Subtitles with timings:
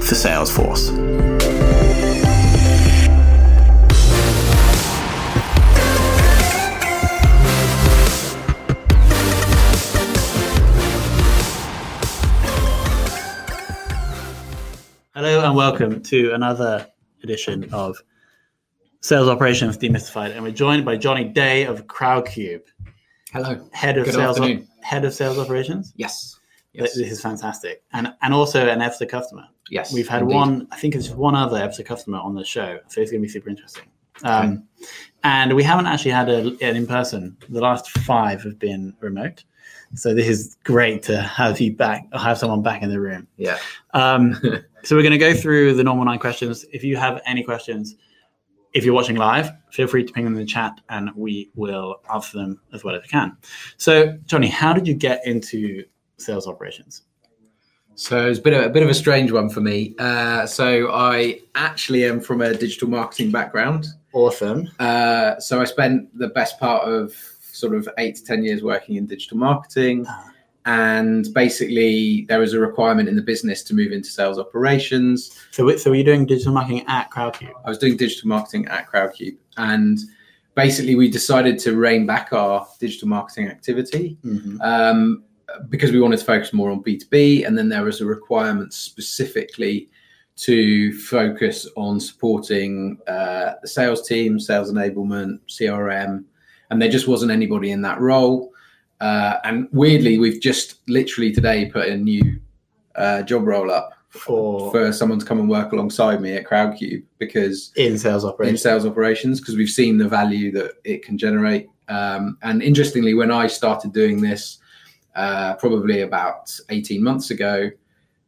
[0.00, 0.88] for Salesforce.
[15.14, 16.86] Hello and welcome to another
[17.22, 17.96] edition of
[19.00, 22.62] Sales Operations Demystified, and we're joined by Johnny Day of Crowdcube.
[23.32, 23.68] Hello.
[23.72, 24.38] Head of Good sales.
[24.38, 24.68] afternoon.
[24.82, 25.92] Head of sales operations.
[25.96, 26.37] Yes.
[26.78, 29.44] This is fantastic, and and also an Ebsta customer.
[29.70, 29.92] Yes.
[29.92, 30.34] We've had indeed.
[30.34, 33.26] one, I think it's one other Ebsta customer on the show, so it's going to
[33.26, 33.84] be super interesting.
[34.24, 34.64] Um,
[35.24, 37.36] And we haven't actually had a, an in person.
[37.48, 39.44] The last five have been remote,
[39.94, 43.26] so this is great to have you back, have someone back in the room.
[43.36, 43.58] Yeah.
[43.94, 44.34] Um,
[44.84, 46.64] so we're going to go through the normal nine questions.
[46.72, 47.96] If you have any questions,
[48.74, 51.96] if you're watching live, feel free to ping them in the chat, and we will
[52.12, 53.36] answer them as well as we can.
[53.76, 55.84] So, Johnny, how did you get into
[56.18, 57.02] sales operations?
[57.94, 59.96] So it's been a, a bit of a strange one for me.
[59.98, 63.86] Uh, so I actually am from a digital marketing background.
[64.12, 64.68] Awesome.
[64.78, 68.94] Uh, so I spent the best part of sort of eight to 10 years working
[68.94, 70.06] in digital marketing.
[70.08, 70.32] Ah.
[70.64, 75.36] And basically, there was a requirement in the business to move into sales operations.
[75.50, 77.54] So, so were you doing digital marketing at Crowdcube?
[77.64, 79.38] I was doing digital marketing at Crowdcube.
[79.56, 79.98] And
[80.54, 84.60] basically, we decided to rein back our digital marketing activity Mm-hmm.
[84.60, 85.24] um,
[85.68, 87.46] because we wanted to focus more on B2B.
[87.46, 89.88] And then there was a requirement specifically
[90.36, 96.24] to focus on supporting uh, the sales team, sales enablement, CRM.
[96.70, 98.52] And there just wasn't anybody in that role.
[99.00, 102.40] Uh, and weirdly, we've just literally today put a new
[102.94, 107.04] uh, job roll up For, for someone to come and work alongside me at Crowdcube
[107.18, 111.18] because in sales operations, in sales operations because we've seen the value that it can
[111.18, 111.68] generate.
[111.88, 114.58] Um, and interestingly, when I started doing this,
[115.14, 117.70] uh, probably about 18 months ago,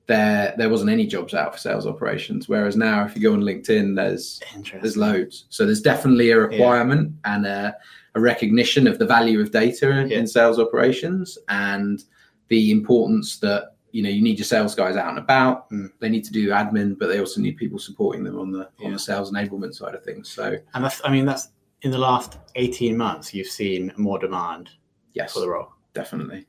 [0.06, 2.48] there there wasn't any jobs out for sales operations.
[2.48, 4.40] Whereas now, if you go on LinkedIn, there's
[4.80, 5.44] there's loads.
[5.50, 7.76] So there's definitely a requirement and a,
[8.16, 10.18] a recognition of the value of data in, Yeah.
[10.18, 12.02] in sales operations and
[12.48, 15.70] the importance that you know you need your sales guys out and about.
[15.70, 15.92] Mm.
[16.00, 18.92] They need to do admin, but they also need people supporting them on the on
[18.92, 20.28] the sales enablement side of things.
[20.28, 21.50] So And that's, I mean, that's
[21.82, 24.70] in the last 18 months, you've seen more demand
[25.14, 25.68] yes, for the role.
[25.94, 26.46] definitely.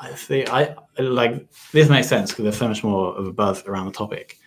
[0.00, 0.46] I see.
[0.46, 3.92] I like this makes sense because there's so much more of a buzz around the
[3.92, 4.38] topic,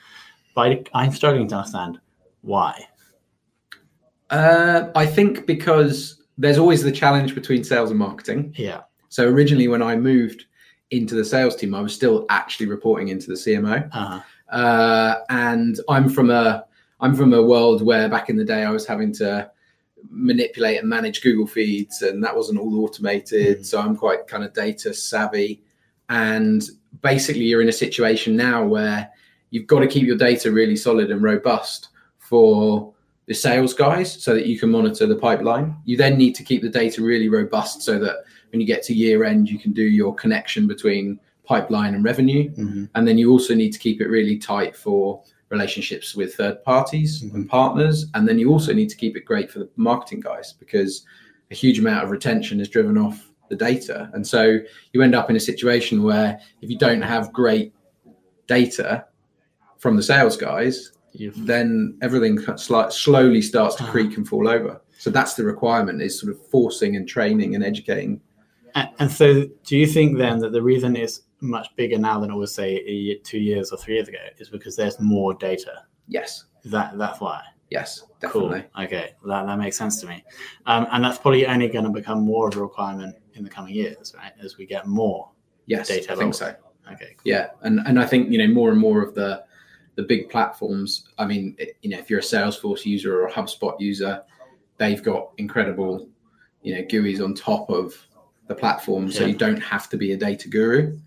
[0.55, 1.99] but I, I'm struggling to understand
[2.41, 2.87] why.
[4.29, 8.53] Uh, I think because there's always the challenge between sales and marketing.
[8.57, 8.81] Yeah.
[9.09, 10.45] So originally, when I moved
[10.89, 13.89] into the sales team, I was still actually reporting into the CMO.
[13.91, 14.21] Uh,
[14.55, 16.65] uh, and I'm from a
[17.01, 19.51] I'm from a world where back in the day I was having to
[20.09, 23.59] manipulate and manage Google feeds, and that wasn't all automated.
[23.59, 23.65] Mm.
[23.65, 25.63] So I'm quite kind of data savvy,
[26.09, 26.63] and
[27.01, 29.09] basically you're in a situation now where
[29.49, 32.93] you've got to keep your data really solid and robust for
[33.27, 35.75] the sales guys so that you can monitor the pipeline.
[35.85, 38.17] You then need to keep the data really robust so that
[38.49, 42.49] when you get to year end, you can do your connection between pipeline and revenue.
[42.51, 42.89] mhm.
[42.95, 47.21] And then you also need to keep it really tight for relationships with third parties
[47.23, 47.33] Mhm.
[47.35, 48.07] and partners.
[48.13, 51.05] And then you also need to keep it great for the marketing guys because
[51.51, 54.09] a huge amount of retention is driven off the data.
[54.13, 54.59] And so
[54.93, 57.73] you end up in a situation where if you don't have great
[58.47, 59.05] data
[59.77, 63.91] from the sales guys, You've, then everything sli- slowly starts to Ah.
[63.91, 64.81] creak and fall over.
[64.97, 68.21] So that's the requirement is sort of forcing and training and educating.
[68.75, 72.31] and, and so, do you think then that the reason it's much bigger now than
[72.31, 75.33] it was, say, a year, two years or three years ago, is because there's more
[75.33, 75.83] data?
[76.07, 76.45] Yes.
[76.65, 77.41] That that's why?
[77.71, 78.53] Yes, Cool.
[78.53, 80.23] Okay, that, that makes sense to me.
[80.65, 83.73] Um, and that's probably only going to become more of a requirement in the coming
[83.73, 84.33] years, right?
[84.43, 85.31] As we get more.
[85.67, 86.53] Yes, Data I think so.
[86.91, 87.15] Okay.
[87.23, 89.43] Yeah, and and I think you know more and more of the
[89.95, 91.07] the big platforms.
[91.17, 94.21] I mean, it- you know, if you're a Salesforce user or a HubSpot user,
[94.77, 96.09] they've got incredible,
[96.63, 97.95] you know, GUIs on top of
[98.47, 99.27] the platform, so Yeah.
[99.27, 100.97] you don't have to be a data guru.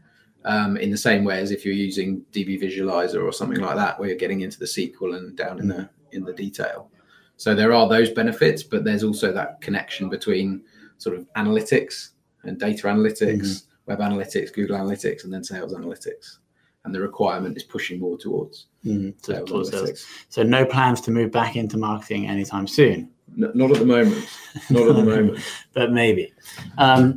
[0.46, 3.98] Um, in the same way as if you're using DB Visualizer or something like that,
[3.98, 6.90] where you're getting into the SQL and down in the in the detail.
[7.38, 10.62] So there are those benefits, but there's also that connection between
[10.98, 12.10] sort of analytics
[12.42, 16.36] and data analytics, web analytics, Google Analytics, and then sales analytics.
[16.84, 20.06] And the requirement is pushing more towards Mm, so, sales towards sales.
[20.28, 23.08] so no plans to move back into marketing anytime soon,
[23.40, 24.28] N- not at the moment.
[24.68, 25.38] Not at the moment.
[25.72, 26.34] but maybe.
[26.76, 27.16] Um,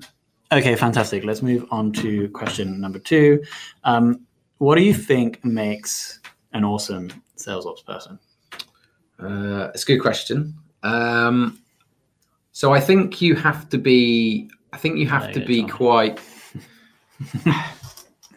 [0.52, 1.24] okay, fantastic.
[1.24, 3.44] Let's move on to question number two.
[3.84, 4.26] Um,
[4.58, 6.20] what do you think makes
[6.54, 8.20] an awesome sales ops person?
[9.20, 10.56] Uh, it's a good question.
[10.84, 11.60] Um,
[12.52, 14.50] so I think you have to be.
[14.74, 15.70] I think you have to be Tom.
[15.70, 16.20] quite.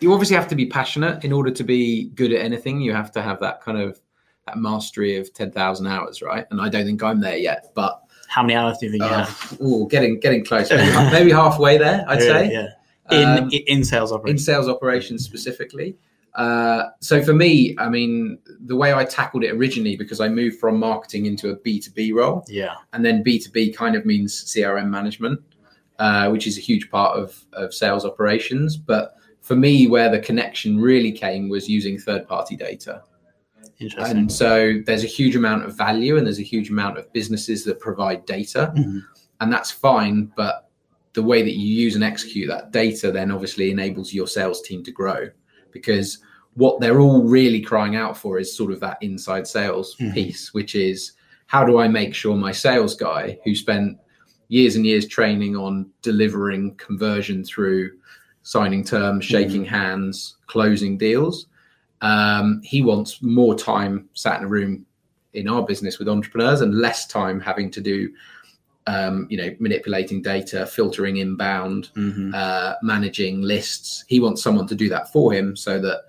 [0.01, 2.81] you obviously have to be passionate in order to be good at anything.
[2.81, 4.01] You have to have that kind of
[4.47, 6.47] that mastery of ten thousand hours, right?
[6.51, 9.09] And I don't think I'm there yet, but How many hours do you think you
[9.09, 9.61] uh, have?
[9.61, 10.71] ooh, getting getting close.
[10.71, 12.53] Maybe, maybe halfway there, I'd say.
[12.53, 12.69] Yeah.
[13.11, 14.45] In, Um, in sales in operations.
[14.45, 15.97] sales operations specifically.
[16.35, 20.61] Uh, so for me, I mean, the way I tackled it originally, because I moved
[20.61, 22.77] from marketing into a B2B role, yeah.
[22.93, 25.41] and then B2B kind of means CRM management,
[25.99, 28.77] uh, which is a huge part of, of sales operations.
[28.77, 33.03] But for me, where the connection really came was using third party data.
[33.81, 34.17] Interesting.
[34.19, 37.65] And so there's a huge amount of value and there's a huge amount of businesses
[37.65, 39.03] that provide data Mhm.
[39.41, 40.69] and that's fine but
[41.15, 44.83] the way that you use and execute that data then obviously enables your sales team
[44.85, 45.29] to grow
[45.73, 46.19] because
[46.55, 50.15] what they're all really crying out for is sort of that inside sales Mhm.
[50.15, 51.13] piece which is
[51.47, 53.97] how do i make sure my sales guy who spent
[54.49, 57.91] years and years training on delivering conversion through
[58.43, 61.47] signing terms shaking hands closing deals
[62.03, 64.87] um, he wants more time sat in a room
[65.35, 68.11] in our business with entrepreneurs and less time having to do
[68.87, 72.35] um, you know manipulating data filtering inbound Mhm.
[72.35, 76.03] uh, managing lists he wants someone to do that for him so that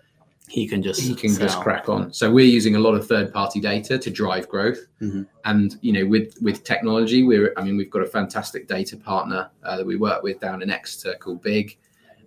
[0.48, 3.32] He can just he can just crack on so we're using a lot of third
[3.32, 5.26] party data to drive growth Mhm.
[5.46, 9.50] and you know with with technology we're i mean we've got a fantastic data partner
[9.64, 11.78] uh, that we work with down in exeter called big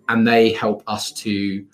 [0.09, 1.65] and they help us to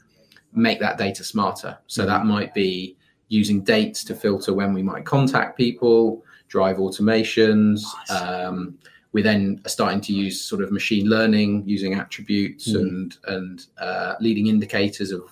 [0.53, 1.77] make that data smarter.
[1.88, 2.98] So that might be
[3.30, 8.77] using dates to filter when we might contact people drive automations um,
[9.13, 12.80] we then are starting to use sort of machine learning using attributes Mhm.
[12.81, 15.24] and and uh, leading indicators of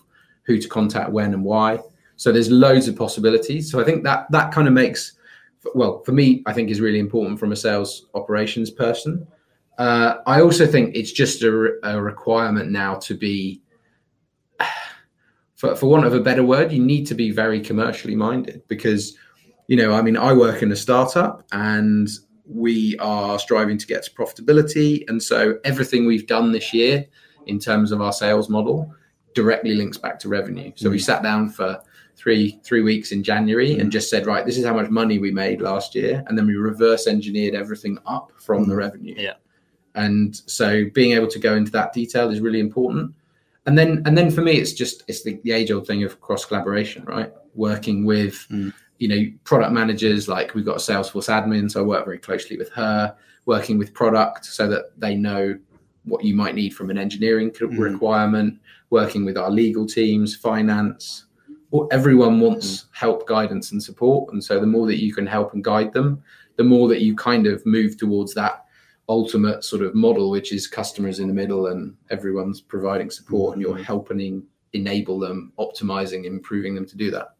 [0.43, 1.79] who to contact when and why.
[2.15, 3.69] So there's loads of possibilities.
[3.69, 5.13] So i think that that kind of makes
[5.75, 9.27] well for me i think is really important from a sales operations person.
[9.77, 11.51] Uh, i also think it's just a,
[11.83, 13.61] a requirement now to be
[15.59, 19.15] for, for want of a better word you need to be very commercially minded because
[19.67, 22.09] you know i mean i work in a startup and
[22.49, 25.07] we are striving to get to profitability.
[25.07, 27.05] And so everything we've done this year
[27.45, 28.91] in terms of our sales model
[29.35, 30.71] directly links back to revenue.
[30.75, 31.03] So we Mm.
[31.03, 31.79] sat down for
[32.15, 35.31] three three weeks in january and just said right this is how much money we
[35.31, 36.23] made last year.
[36.27, 39.13] And then we reverse engineered everything up from the revenue.
[39.15, 39.35] Yeah.
[39.95, 43.13] and so being able to go into that detail is really important
[43.69, 46.19] and then and then for me it's just it's the, the age old thing of
[46.19, 48.73] cross collaboration right working with Mm.
[48.97, 52.57] you know product managers like we've got a salesforce admin so i work very closely
[52.57, 55.43] with her working with product so that they know
[56.05, 57.77] what you might need from an engineering Mm.
[57.91, 58.51] requirement
[58.89, 61.25] working with our legal teams finance
[61.71, 65.53] well, everyone wants help guidance and support and so the more that you can help
[65.53, 66.09] and guide them
[66.55, 68.65] the more that you kind of move towards that
[69.09, 73.61] ultimate sort of model which is customers in the middle and everyone's providing support and
[73.61, 77.35] you're helping enable them optimizing improving them to do that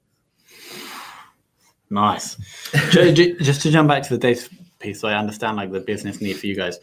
[1.90, 2.36] Nice.
[2.92, 4.50] Ju- ju- just to jump back to the data
[4.80, 6.80] piece, so I understand like the business need for you guys.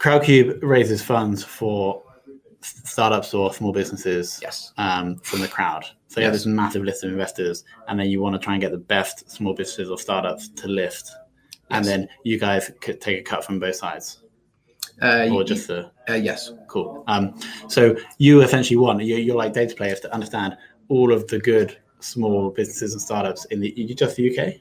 [0.00, 2.02] Crowdcube raises funds for
[2.60, 5.84] startups or small businesses yes um, from the crowd.
[6.08, 8.60] So you have this massive list of investors, and then you want to try and
[8.62, 11.10] get the best small businesses or startups to lift,
[11.70, 14.22] and then you guys could take a cut from both sides,
[15.02, 17.04] uh, or just the uh, yes Cool.
[17.06, 17.34] Um,
[17.68, 20.56] so you essentially want you're, you're like data players to understand
[20.88, 24.54] all of the good small businesses and startups in the just the UK.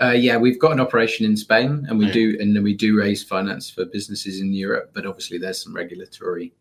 [0.00, 2.96] Uh, yeah, we've got an operation in Spain, and we do, and then we do
[2.96, 4.92] raise finance for businesses in Europe.
[4.94, 6.54] But obviously, there's some regulatory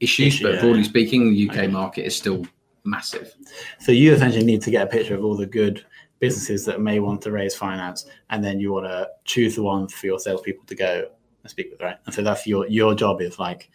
[0.00, 0.34] issues.
[0.34, 0.88] Issue, but yeah, broadly yeah.
[0.88, 1.66] speaking, the UK Okay.
[1.68, 2.44] market is still
[2.84, 3.32] massive.
[3.78, 5.84] So you essentially need to get a picture of all the good
[6.20, 9.88] businesses that may want to raise finance, and then you want to choose the one
[9.88, 11.08] for your salespeople to go
[11.42, 11.96] and speak with, right?
[12.06, 13.70] And so that's your your job is like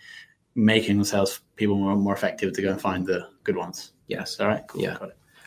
[0.56, 3.94] making the sales people more more effective to go and find the good ones.
[4.08, 4.40] Yes.
[4.40, 4.64] All right.
[4.68, 4.82] Cool.
[4.82, 4.98] Yeah.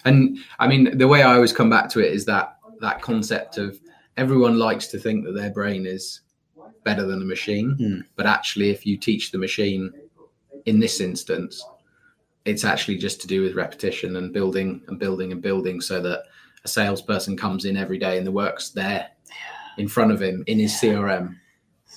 [0.05, 3.59] And I mean, the way I always come back to it is that that concept
[3.59, 3.79] of
[4.17, 6.21] everyone likes to think that their brain is
[6.85, 8.05] better than a machine, Mm.
[8.15, 9.93] but actually, if you teach the machine,
[10.67, 11.65] in this instance,
[12.45, 16.23] it's actually just to do with repetition and building and building and building, so that
[16.67, 19.09] a salesperson comes in every day and the work's there
[19.79, 21.37] in front of him in his CRM.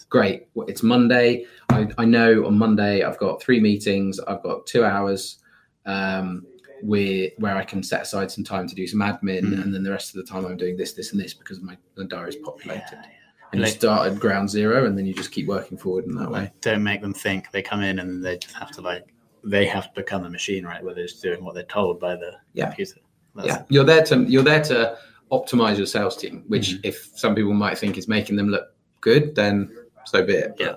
[0.10, 0.48] Great.
[0.68, 1.46] It's Monday.
[1.70, 4.20] I, I know on Monday I've got three meetings.
[4.20, 5.40] I've got two hours
[5.86, 6.46] um,
[6.84, 9.64] where where I can set aside some time to do some admin, Mm.
[9.64, 11.76] and then the rest of the time I'm doing this, this, and this because my
[12.08, 12.84] diary is populated.
[12.92, 13.52] Yeah, yeah.
[13.52, 16.16] And you Like- start at ground zero, and then you just keep working forward in
[16.16, 16.52] that way.
[16.62, 19.06] Don't make them think they come in and they just have to like
[19.44, 20.84] they have to become a machine, right?
[20.84, 22.66] Where they're just doing what they're told by the Yeah.
[22.68, 23.00] computer.
[23.36, 24.98] That's- yeah, you're there to you're there to
[25.32, 26.80] optimize your sales team, which Mhm.
[26.84, 28.66] if some people might think is making them look
[29.02, 29.70] good, then
[30.06, 30.56] so be it.
[30.60, 30.76] Yeah.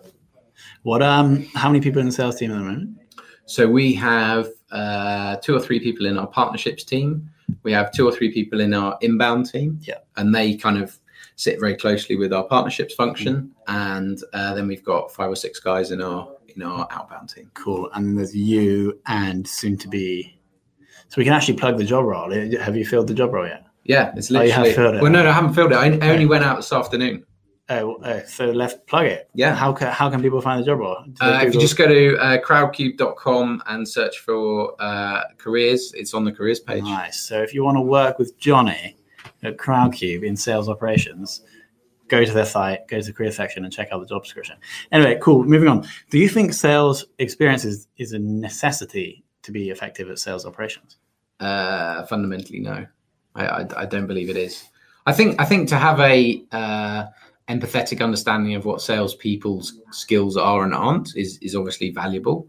[0.82, 1.44] What um?
[1.54, 2.98] How many people in the sales team at the moment?
[3.46, 7.28] So we have uh, two or three people in our partnerships team.
[7.62, 9.78] We have two or three people in our inbound team.
[9.82, 9.98] Yeah.
[10.16, 10.98] And they kind of
[11.36, 13.50] sit very closely with our partnerships function.
[13.68, 17.50] And uh, then we've got five or six guys in our in our outbound team.
[17.54, 17.90] Cool.
[17.94, 20.38] And then there's you and soon to be.
[21.12, 22.30] So we can actually plug the job role.
[22.58, 23.66] Have you filled the job role yet?
[23.84, 25.02] Yeah, it's Oh, you have filled it.
[25.02, 25.74] Well, no, no, I haven't filled it.
[25.74, 27.26] I, only went out this afternoon.
[27.68, 29.28] Oh, oh, so let's plug it.
[29.34, 29.54] Yeah.
[29.54, 31.04] How can how can people find the job role?
[31.20, 36.24] Uh, if you just go to uh, crowdcube.com and search for uh, careers, it's on
[36.24, 36.82] the careers page.
[36.82, 37.20] Nice.
[37.20, 38.96] So if you want to work with Johnny
[39.42, 41.42] at Crowdcube in sales operations,
[42.08, 44.56] go to their site, go to the career section, and check out the job description.
[44.92, 45.44] Anyway, cool.
[45.44, 45.86] Moving on.
[46.08, 50.96] Do you think sales experience is, is a necessity to be effective at sales operations?
[51.40, 52.86] Uh, fundamentally, no.
[53.34, 54.64] I, I, I don't believe it is.
[55.06, 57.06] I think I think to have a uh,
[57.48, 62.46] empathetic understanding of what salespeople's skills are and aren't is is obviously valuable.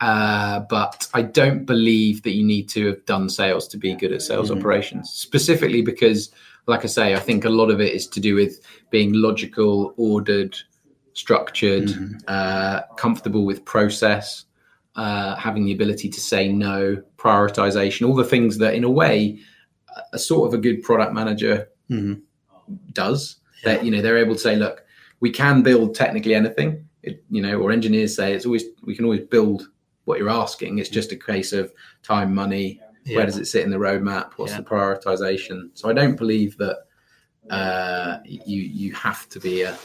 [0.00, 4.10] Uh, but I don't believe that you need to have done sales to be good
[4.12, 4.58] at sales Mhm.
[4.58, 6.32] operations, specifically because,
[6.66, 8.58] like I say, I think a lot of it is to do with
[8.90, 10.58] being logical, ordered,
[11.12, 12.20] structured, Mhm.
[12.26, 14.44] uh, comfortable with process,
[14.96, 19.38] uh, having the ability to say no, prioritization, all the things that, in a way,
[20.12, 22.20] a- sort of a good product manager Mhm.
[22.92, 23.36] does.
[23.64, 24.84] That you know they're able to say, look,
[25.20, 26.88] we can build technically anything.
[27.02, 29.68] It, you know, or engineers say it's always we can always build
[30.04, 30.78] what you're asking.
[30.78, 31.72] It's just a case of
[32.02, 32.80] time, money.
[33.04, 33.16] Yeah.
[33.16, 34.32] Where does it sit in the roadmap?
[34.36, 34.58] What's Yeah.
[34.58, 35.70] the prioritization?
[35.74, 36.78] So I don't believe that
[37.50, 39.76] uh, you you have to be a,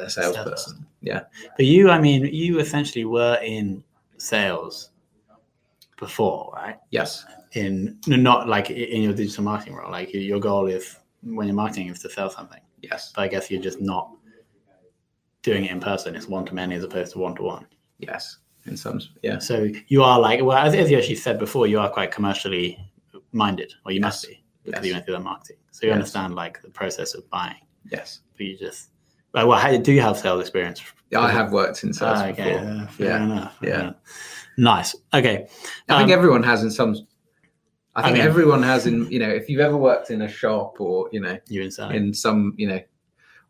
[0.00, 0.86] a salesperson.
[1.02, 1.22] Yeah.
[1.56, 3.82] But you, I mean, you essentially were in
[4.16, 4.90] sales
[5.98, 6.78] before, right?
[6.90, 7.24] Yes.
[7.52, 9.90] In not like in your digital marketing role.
[9.90, 12.60] Like your goal is when you're marketing is to sell something.
[12.80, 13.12] Yes.
[13.14, 14.10] But I guess you're just not
[15.42, 16.14] doing it in person.
[16.14, 17.66] It's one to many as opposed to one to one.
[17.98, 18.38] Yes.
[18.66, 19.00] In some.
[19.22, 19.38] Yeah.
[19.38, 22.78] So you are like, well, as, as you actually said before, you are quite commercially
[23.32, 24.86] minded, or you must be because Yes.
[24.86, 25.56] you went through that marketing.
[25.72, 25.96] So you Yes.
[25.96, 27.56] understand like the process of buying.
[27.90, 28.20] Yes.
[28.36, 28.90] But you just,
[29.34, 30.82] well, well how, do you have sales experience?
[31.10, 32.68] Yeah, I have worked in sales Ah, okay, before.
[32.68, 33.24] uh, fair Yeah.
[33.24, 33.58] enough.
[33.58, 33.92] fair Yeah.
[34.58, 34.94] Nice.
[35.14, 35.46] Okay.
[35.88, 36.96] I think Um, everyone has in some.
[37.94, 40.28] I I think mean- everyone has in you know if you've ever worked in a
[40.28, 41.94] shop or you know you inside.
[41.94, 42.80] in some you know,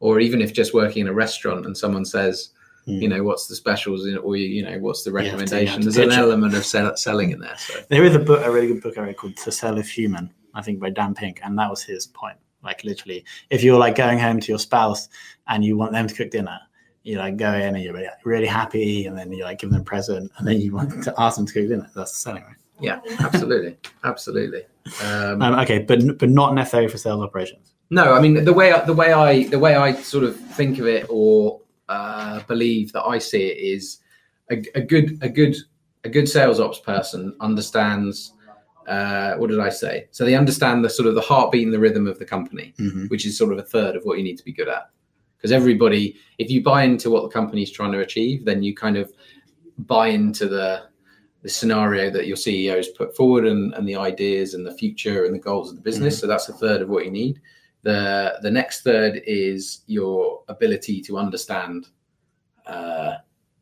[0.00, 2.50] or even if just working in a restaurant and someone says
[2.88, 3.00] Mm.
[3.02, 5.82] you know what's the specials or you know what's the You have to- you recommendation.
[5.82, 6.18] to There's an it.
[6.18, 7.56] element of sell, selling in there.
[7.56, 9.88] So There is a book, a really good book I read called "To Sell Is
[9.92, 12.38] Human," I think by Dan Pink, and that was his point.
[12.62, 15.09] Like literally, if you're like going home to your spouse
[15.49, 16.59] and you want them to cook dinner,
[17.02, 19.81] you like go in and you're really, really happy, and then you like give them
[19.81, 21.90] a present, and then you want to ask them to cook dinner.
[21.95, 22.57] That's the selling, right?
[22.81, 24.62] yeah, absolutely, absolutely.
[25.02, 27.75] Um, Um, okay, but but not necessary for sales operations.
[27.90, 30.78] No, I mean the way I, the way I the way I sort of think
[30.78, 33.99] of it or uh, believe that I see it is
[34.50, 35.57] a, a good a good
[36.04, 38.33] a good sales ops person understands
[38.92, 39.94] uh, what did I say?
[40.11, 43.08] So they understand the sort of the heartbeat and the rhythm of the company, Mhm.
[43.11, 44.84] which is sort of a third of what you need to be good at.
[45.37, 46.04] Because everybody,
[46.38, 49.06] if you buy into what the company's trying to achieve, then you kind of
[49.78, 50.70] buy into the
[51.44, 55.34] the scenario that your CEOs put forward and, and the ideas and the future and
[55.34, 56.16] the goals of the business.
[56.20, 57.40] So that's a third of what you need.
[57.82, 61.78] The the next third is your ability to understand
[62.66, 63.14] uh,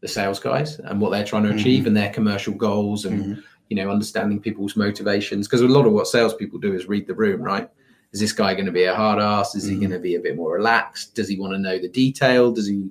[0.03, 3.43] the sales guys and what they're trying to achieve and their commercial goals and Mhm.
[3.71, 7.15] You know understanding people's motivations because a lot of what salespeople do is read the
[7.15, 7.71] room, right?
[8.13, 9.55] Is this guy going to be a hard ass?
[9.55, 9.81] Is he Mhm.
[9.81, 11.15] going to be a bit more relaxed?
[11.15, 12.51] Does he want to know the detail?
[12.51, 12.91] Does he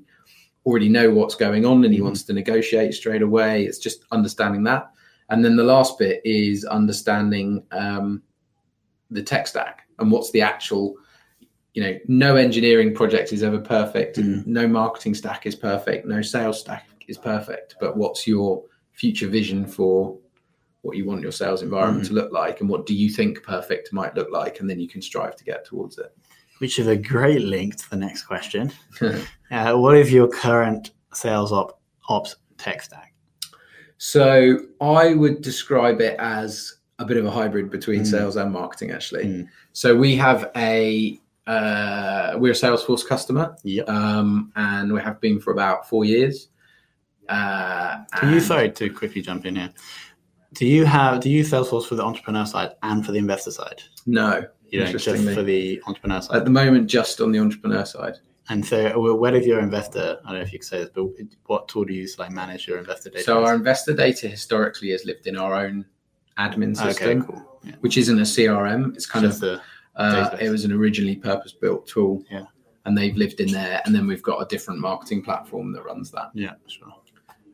[0.66, 2.06] already know what's going on and he Mhm.
[2.06, 3.66] wants to negotiate straight away?
[3.66, 4.90] It's just understanding that.
[5.30, 8.24] And then the last bit is understanding um,
[9.12, 10.96] the tech stack and what's the actual
[11.74, 16.22] you know no engineering project is ever perfect and no marketing stack is perfect no
[16.22, 20.18] sales stack is perfect but what's your future vision for
[20.82, 23.92] what you want your sales environment to look like and what do you think perfect
[23.92, 26.16] might look like and then you can strive to get towards it
[26.60, 28.72] Which is a great link to the next question.
[29.52, 33.16] Uh, what is your current sales op- ops tech stack?
[33.98, 38.06] So I would describe it as a bit of a hybrid between Mm.
[38.08, 39.26] sales and marketing, actually.
[39.26, 39.48] Mm.
[39.74, 43.90] So we have a uh, we're a Salesforce customer, Yep.
[43.90, 46.50] um, and we have been for about four years.
[47.28, 49.72] Uh, Do you sorry to quickly jump in here?
[50.54, 53.52] Do you have do you use Salesforce for the entrepreneur side and for the investor
[53.52, 53.82] side?
[54.06, 56.38] No, You don't just for the entrepreneur side.
[56.38, 58.16] at the moment, just on the entrepreneur side.
[58.52, 60.18] And so, wh- where does your investor?
[60.26, 61.06] I don't know if you could say this, but
[61.46, 63.24] what tool do you use to like manage your investor data?
[63.24, 65.86] So our investor data historically has lived in our own
[66.40, 67.60] admin okay, system, cool.
[67.64, 67.76] Yeah.
[67.82, 68.96] which isn't a CRM.
[68.96, 69.60] It's kind Just of
[69.96, 72.46] Uh, it was an originally purpose-built tool, Yeah.
[72.86, 73.82] and they've lived in there.
[73.86, 76.32] And then we've got a different marketing platform that runs that.
[76.34, 76.88] yeah, sure.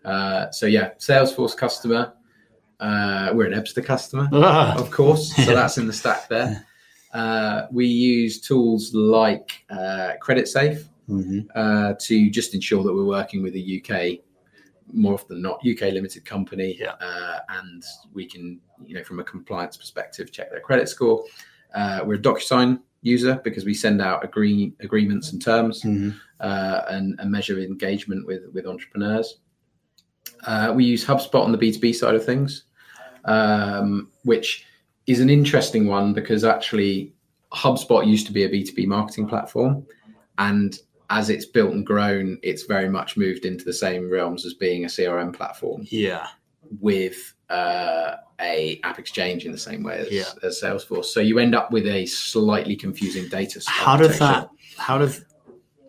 [0.06, 2.14] Uh, so yeah, Salesforce customer.
[2.79, 5.36] Uh, we're an Ebsta customer, Ah, of course.
[5.36, 6.65] So that's in the stack there.
[7.13, 11.48] Uh, we use tools like uh, CreditSafe mhm.
[11.55, 14.20] uh, to just ensure that we're working with a UK,
[14.91, 16.91] more often than not, UK limited company, Yeah.
[17.00, 21.24] uh, and we can, you know, from a compliance perspective, check their credit score.
[21.74, 26.15] Uh, we're a DocuSign user because we send out agree agreements and terms Mhm.
[26.41, 29.38] uh, and, and measure engagement with with entrepreneurs.
[30.46, 32.63] Uh, we use HubSpot on the B two B side of things,
[33.25, 34.65] um, which
[35.08, 37.13] is an interesting one because actually
[37.54, 39.86] HubSpot used to be a B two B marketing platform,
[40.38, 40.77] and
[41.10, 44.86] as it's built and grown, it's very much moved into the same realms as being
[44.86, 46.27] a CRM platform Yeah,
[46.82, 50.24] with uh, a app exchange in the same way as, Yeah.
[50.44, 51.06] as Salesforce.
[51.06, 53.62] So you end up with a slightly confusing data.
[53.68, 54.50] how does that?
[54.77, 55.24] How does?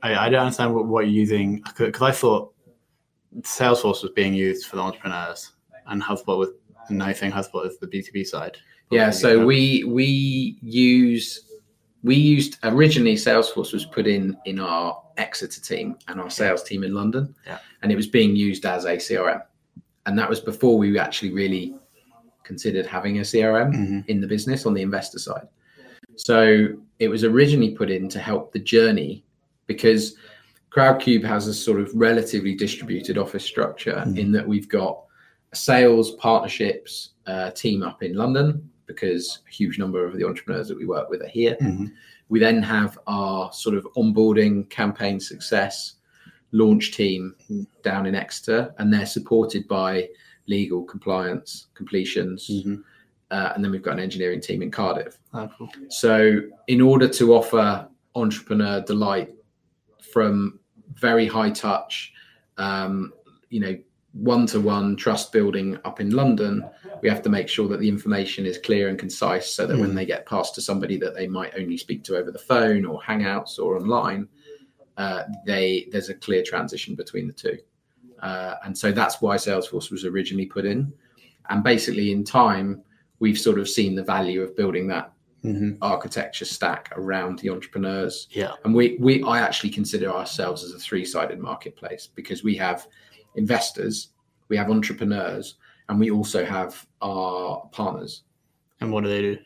[0.03, 2.53] I, I don't understand what, what you're using because I thought
[3.43, 5.53] Salesforce was being used for the entrepreneurs
[5.87, 6.51] and HubSpot was
[6.91, 7.31] no thing.
[7.33, 8.57] HubSpot is the B two B side.
[8.91, 11.43] Yeah, so we we use
[12.03, 16.85] we used originally Salesforce was put in in our Exeter team and our sales team
[16.85, 17.59] in London, Yeah.
[17.83, 19.43] and it was being used as a CRM,
[20.05, 21.75] and that was before we actually really
[22.45, 24.05] considered having a CRM Mhm.
[24.09, 25.49] in the business on the investor side.
[26.15, 26.69] So
[27.01, 29.25] it was originally put in to help the journey
[29.67, 30.17] because
[30.81, 34.19] Crowdcube has a sort of relatively distributed office structure Mhm.
[34.19, 35.05] in that we've got
[35.53, 40.69] a sales partnerships uh, team up in London because a huge number of the entrepreneurs
[40.69, 41.57] that we work with are here.
[41.63, 41.93] Mhm.
[42.29, 45.95] We then have our sort of onboarding campaign success
[46.53, 47.35] launch team
[47.83, 50.09] down in Exeter, and they're supported by
[50.47, 52.49] legal compliance completions.
[52.49, 52.83] Mhm.
[53.31, 55.19] Uh, and then we've got an engineering team in Cardiff.
[55.33, 55.69] Oh, cool.
[55.89, 59.35] So, in order to offer entrepreneur delight
[60.01, 60.61] from
[60.97, 62.13] very high touch,
[62.59, 63.13] um,
[63.51, 63.77] you know,
[64.13, 66.65] one to one trust building up in London,
[67.03, 69.91] we have to make sure that the information is clear and concise so that when
[69.93, 69.95] Mm.
[69.97, 72.99] they get passed to somebody that they might only speak to over the phone or
[73.03, 74.27] Hangouts or online,
[74.97, 77.59] uh, they there's a clear transition between the two.
[78.23, 80.91] Uh, and so that's why Salesforce was originally put in.
[81.51, 82.83] And basically, in time,
[83.19, 85.13] we've sort of seen the value of building that
[85.47, 85.79] Mhm.
[85.81, 88.27] architecture stack around the entrepreneurs.
[88.31, 88.53] Yeah.
[88.65, 92.87] And we, we I actually consider ourselves as a three-sided marketplace because we have
[93.37, 94.09] investors,
[94.49, 95.55] we have entrepreneurs,
[95.89, 98.23] and we also have our partners.
[98.81, 99.39] And what do they do?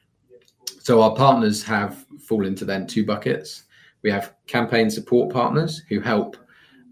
[0.81, 3.65] So our partners have fall into then two buckets.
[4.03, 6.37] We have campaign support partners who help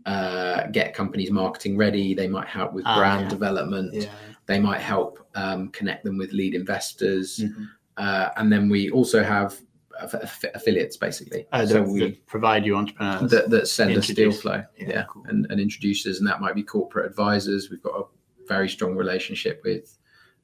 [0.05, 2.15] uh, get companies marketing ready.
[2.15, 3.29] They might help with Ah, brand yeah.
[3.29, 3.95] development.
[3.95, 4.11] Yeah.
[4.47, 7.39] They might help um, connect them with lead investors.
[7.41, 7.69] Mhm.
[7.99, 9.61] Uh, and then we also have
[10.01, 11.47] aff- aff- affiliates, basically.
[11.53, 13.31] Oh, so that, we that provide you entrepreneurs.
[13.31, 15.25] that, that send us deal flow, Yeah, yeah, cool.
[15.29, 17.71] and, and introducers, and that might be corporate advisors.
[17.71, 18.05] We've got a
[18.47, 19.99] very strong relationship with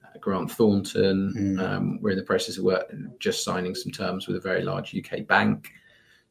[0.05, 1.33] uh, Grant Thornton.
[1.37, 1.61] Mm.
[1.63, 4.95] Um, we're in the process of work, just signing some terms with a very large
[4.95, 5.71] UK bank.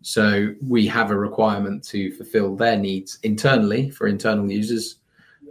[0.02, 4.98] So we have a requirement to fulfil their needs internally for internal users,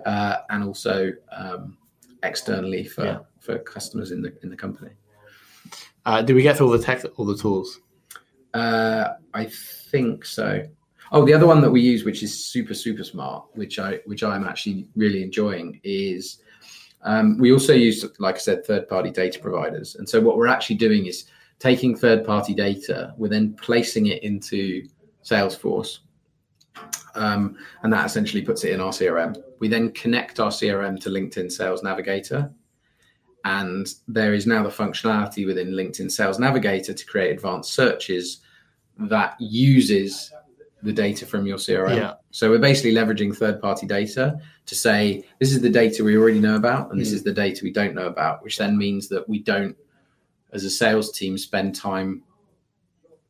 [0.04, 1.78] uh, and also um,
[2.22, 3.18] externally for Yeah.
[3.40, 4.90] for customers in the in the company.
[6.04, 7.80] Uh, do we get through all the tech, all the tools?
[8.54, 10.66] Uh, I think so.
[11.12, 14.22] Oh, the other one that we use, which is super super smart, which I which
[14.22, 16.42] I'm actually really enjoying, is
[17.02, 19.96] um, we also use, like I said, third party data providers.
[19.96, 21.24] And so what we're actually doing is
[21.58, 24.88] taking third party data, we're then placing it into
[25.24, 25.98] Salesforce,
[27.14, 29.36] um, and that essentially puts it in our CRM.
[29.58, 32.52] We then connect our CRM to LinkedIn Sales Navigator,
[33.44, 38.40] and there is now the functionality within LinkedIn Sales Navigator to create advanced searches
[38.98, 40.32] that uses
[40.82, 41.96] the data from your CRM.
[41.96, 42.14] Yeah.
[42.32, 46.56] So we're basically leveraging third-party data to say this is the data we already know
[46.56, 47.14] about, and this Mm.
[47.14, 49.76] is the data we don't know about, which then means that we don't,
[50.52, 52.22] as a sales team, spend time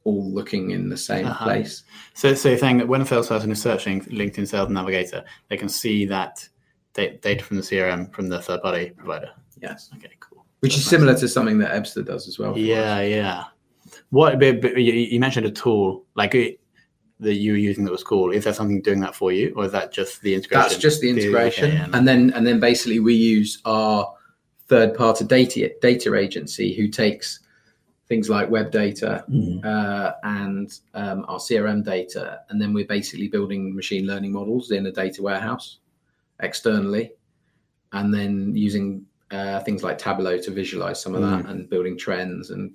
[0.04, 1.44] all looking in the same Uh-huh.
[1.44, 1.84] place.
[2.14, 5.68] So, so you're saying that when a salesperson is searching LinkedIn Sales Navigator, they can
[5.68, 6.48] see that
[6.94, 9.30] data from the CRM from the third party provider.
[9.62, 10.44] Yes, Okay, cool.
[10.60, 12.56] which is similar to something that Ebsta does as well.
[12.58, 13.08] Yeah, us.
[13.10, 13.44] yeah.
[14.10, 16.60] What but, but you, you mentioned a tool like it,
[17.20, 18.30] that you were using that was cool.
[18.32, 20.62] Is there something doing that for you, or is that just the integration?
[20.68, 24.12] That's just the okay, integration, and- and then and then basically we use our
[24.68, 27.40] third-party data data agency who takes
[28.08, 29.64] things like web data Mhm.
[29.64, 34.86] uh, and um, our CRM data, and then we're basically building machine learning models in
[34.86, 35.78] a data warehouse
[36.40, 37.12] externally,
[37.92, 42.50] and then using uh, things like Tableau to visualize some of that, and building trends
[42.50, 42.72] and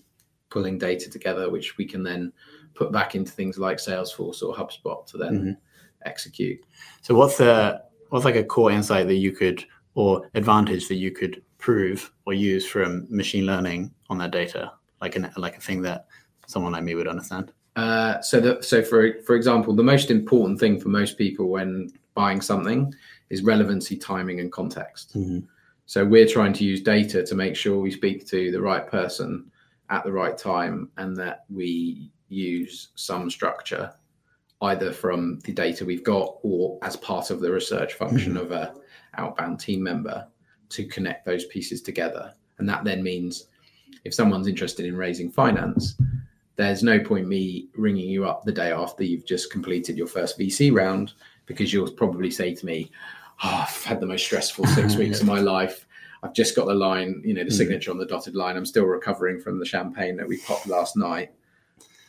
[0.50, 2.34] pulling data together, which we can then
[2.74, 5.58] put back into things like Salesforce or HubSpot to then Mhm.
[6.06, 6.60] execute.
[7.02, 11.12] So what's the what's like a core insight that you could or advantage that you
[11.12, 15.82] could prove or use from machine learning on that data, like an like a thing
[15.84, 16.08] that
[16.48, 17.52] someone like me would understand?
[17.76, 21.92] Uh, so that so for for example, the most important thing for most people when
[22.16, 22.94] buying something
[23.30, 25.16] is relevancy, timing, and context.
[25.16, 25.46] Mhm.
[25.88, 29.50] So we're trying to use data to make sure we speak to the right person
[29.90, 33.94] at the right time, and that we use some structure,
[34.62, 38.44] either from the data we've got or as part of the research function mm-hmm.
[38.44, 38.74] of a
[39.18, 40.28] outbound team member,
[40.68, 42.34] to connect those pieces together.
[42.58, 43.48] And that then means
[44.04, 45.96] if someone's interested in raising finance,
[46.58, 50.38] there's no point me ringing you up the day after you've just completed your first
[50.38, 51.14] VC round
[51.46, 52.92] because you'll probably say to me,
[53.44, 55.86] oh, I've had the most stressful six weeks of my life.
[56.24, 57.58] I've just got the line, you know, the Mm.
[57.58, 58.58] signature on the dotted line.
[58.58, 61.32] I'm still recovering from the champagne that we popped last night.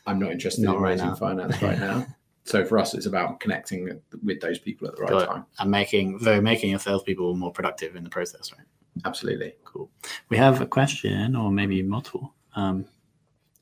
[0.06, 1.14] I'm not interested Not in right raising now.
[1.14, 2.06] finance right now.
[2.44, 5.26] So for us, it's about connecting with those people at the right Got it.
[5.26, 5.44] time.
[5.58, 8.66] And making so making your salespeople more productive in the process, right?
[9.04, 9.54] Absolutely.
[9.64, 9.90] Cool.
[10.30, 12.34] We have a question, or maybe multiple.
[12.56, 12.86] Um,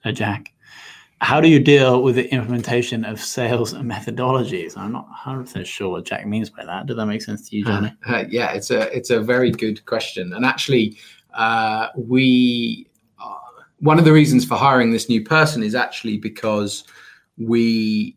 [0.04, 0.52] uh, Jack,
[1.20, 4.76] how do you deal with the implementation of sales methodologies?
[4.76, 6.86] I'm not 100 percent sure what Jack means by that.
[6.86, 7.92] Does that make sense to you, Johnny?
[8.06, 10.98] Uh, yeah, it's a it's a very good question, and actually,
[11.34, 12.86] uh, we
[13.18, 13.34] uh,
[13.80, 16.84] one of the reasons for hiring this new person is actually because
[17.38, 18.16] we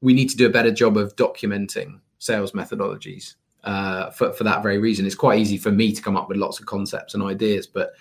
[0.00, 3.36] we need to do a better job of documenting sales methodologies.
[3.64, 6.36] Uh, for for that very reason, it's quite easy for me to come up with
[6.36, 7.92] lots of concepts and ideas, but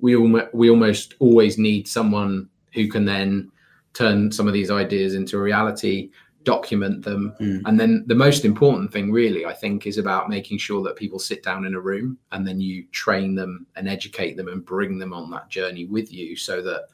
[0.00, 3.48] we almo- we almost always need someone who can then
[3.94, 6.10] turn some of these ideas into a reality,
[6.44, 7.62] document them, Mm.
[7.66, 11.18] and then the most important thing, really, I think, is about making sure that people
[11.18, 14.98] sit down in a room and then you train them and educate them and bring
[14.98, 16.86] them on that journey with you so that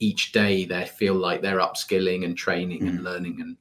[0.00, 3.56] each day they feel like they're upskilling and training and learning and,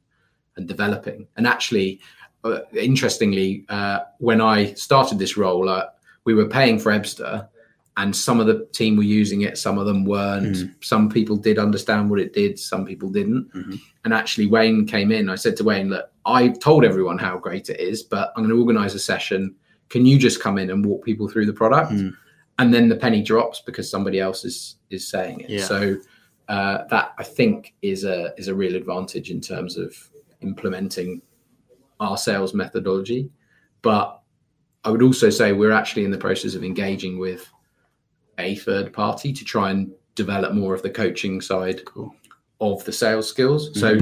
[0.55, 1.27] and developing.
[1.37, 1.99] And actually,
[2.43, 5.87] uh, interestingly, uh, when I started this role, uh,
[6.25, 7.49] we were paying for Ebsta.
[7.95, 10.57] And some of the team were using it, some of them weren't.
[10.83, 13.53] Some people did understand what it did, some people didn't.
[13.53, 13.79] Mhm.
[14.03, 15.29] And actually, Wayne came in.
[15.29, 18.55] I said to Wayne, Look, I've told everyone how great it is, but I'm going
[18.55, 19.55] to organize a session.
[19.89, 21.91] Can you just come in and walk people through the product?
[21.91, 22.13] Mm.
[22.57, 25.49] And then the penny drops because somebody else is is saying it.
[25.49, 25.65] Yeah.
[25.65, 25.97] So
[26.47, 29.95] uh, that I think is a is a real advantage in terms of
[30.41, 31.21] implementing
[31.99, 33.29] our sales methodology.
[33.81, 34.19] But
[34.83, 37.49] I would also say we're actually in the process of engaging with
[38.43, 42.13] a third party to try and develop more of the coaching side Cool.
[42.61, 43.77] of the sales skills.
[43.79, 43.97] So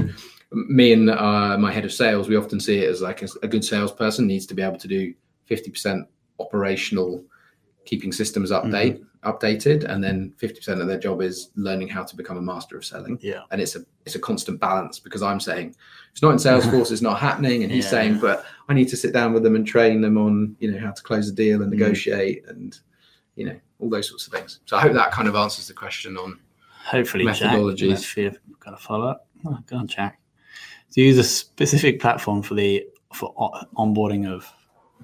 [0.52, 3.48] me and uh, my head of sales, we often see it as like a, a
[3.48, 5.14] good salesperson needs to be able to do
[5.50, 6.02] 50%
[6.38, 7.24] operational
[7.84, 12.36] keeping systems update updated and then 50% of their job is learning how to become
[12.36, 13.42] a master of selling Yeah.
[13.52, 15.76] and it's a it's a constant balance because i'm saying
[16.10, 17.90] it's not in salesforce it's not happening and he's Yeah.
[17.90, 20.78] saying but i need to sit down with them and train them on you know
[20.78, 21.78] how to close a deal and Mm.
[21.78, 22.78] negotiate and
[23.36, 25.74] you know all those sorts of things so i hope that kind of answers the
[25.74, 26.38] question on
[26.84, 27.36] Hopefully, Jack.
[27.56, 27.90] Methodologies.
[27.90, 29.28] Let's see if we've got a follow up.
[29.46, 30.20] Oh, go on, Jack.
[30.92, 33.32] Do you use a specific platform for the for
[33.76, 34.52] onboarding of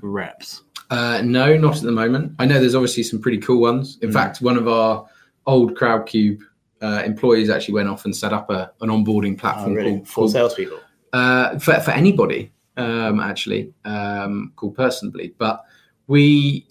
[0.01, 0.63] reps?
[0.91, 2.33] Uh, no, not at the moment.
[2.41, 3.97] I know there's obviously some pretty cool ones.
[4.03, 4.13] In Mm.
[4.13, 5.07] fact, one of our
[5.47, 6.41] old Crowdcube
[6.83, 9.91] uh, employees actually went off and set up a, an onboarding Oh, platform really?
[9.93, 10.81] called, For salespeople.
[11.13, 15.33] uh, for, for anybody, um, actually, um, called Personally.
[15.39, 15.63] But
[16.09, 16.67] we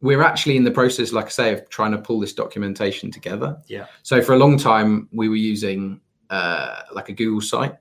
[0.00, 3.56] we're actually in the process, like I say, of trying to pull this documentation together.
[3.66, 3.86] Yeah.
[4.02, 7.74] So for a long time, we were using uh, like a Google site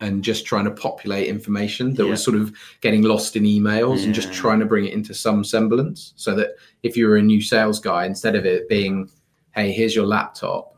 [0.00, 2.10] and just trying to populate information that Yeah.
[2.10, 5.44] was sort of getting lost in emails and just trying to bring it into some
[5.44, 9.10] semblance so that if you were a new sales guy, instead of it being,
[9.54, 10.74] hey, here's your laptop,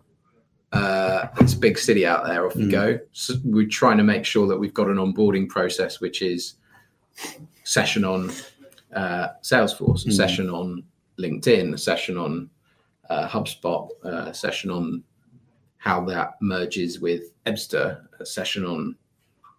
[0.72, 2.70] uh, it's a big city out there, off you Mm.
[2.70, 2.98] go.
[3.12, 6.54] So we're trying to make sure that we've got an onboarding process, which is
[7.64, 8.32] session on
[8.92, 10.12] uh, Salesforce, a Mm.
[10.12, 10.82] session on
[11.18, 12.50] LinkedIn, a session on
[13.10, 15.02] uh, HubSpot, uh, a session on
[15.78, 18.94] how that merges with Ebsta, a session on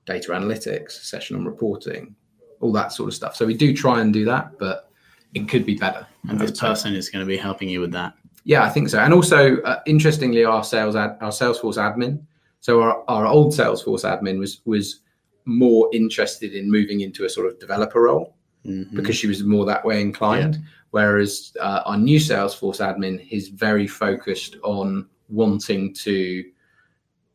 [0.05, 2.15] data analytics, a session on reporting,
[2.61, 3.35] all that sort of stuff.
[3.35, 4.89] So we do try and do that, but
[5.33, 6.07] it could be better.
[6.29, 8.13] And this person is going to be helping you with that.
[8.45, 8.99] Yeah, I think so.
[8.99, 12.21] And also, uh, interestingly, our sales ad, our Salesforce admin.
[12.59, 15.01] So our, our old Salesforce admin was was
[15.45, 18.32] more interested in moving into a sort of developer role
[18.65, 18.93] Mhm.
[18.95, 20.59] because she was more that way inclined.
[20.91, 26.43] Whereas uh, our new Salesforce admin is very focused on wanting to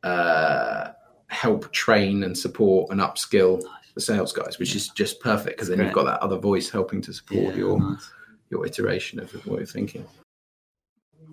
[0.05, 0.91] uh,
[1.27, 3.63] help train and support and upskill
[3.95, 7.01] the sales guys, which is just perfect because then you've got that other voice helping
[7.03, 8.11] to support Yeah, your nice.
[8.51, 10.07] your iteration of what you're thinking.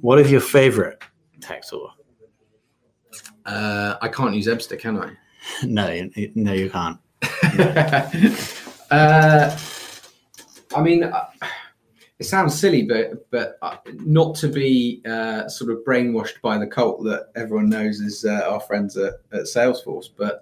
[0.02, 1.02] What is your favorite
[1.42, 1.92] tech tool?
[3.46, 5.12] Uh, I can't use Ebsta, can I?
[5.64, 6.98] no, you- no, you can't.
[8.92, 9.56] uh,
[10.76, 11.26] I mean, uh,
[12.20, 16.68] it sounds silly, but but uh, not to be uh, sort of brainwashed by the
[16.68, 20.42] cult that everyone knows is uh, our friends at, at Salesforce, but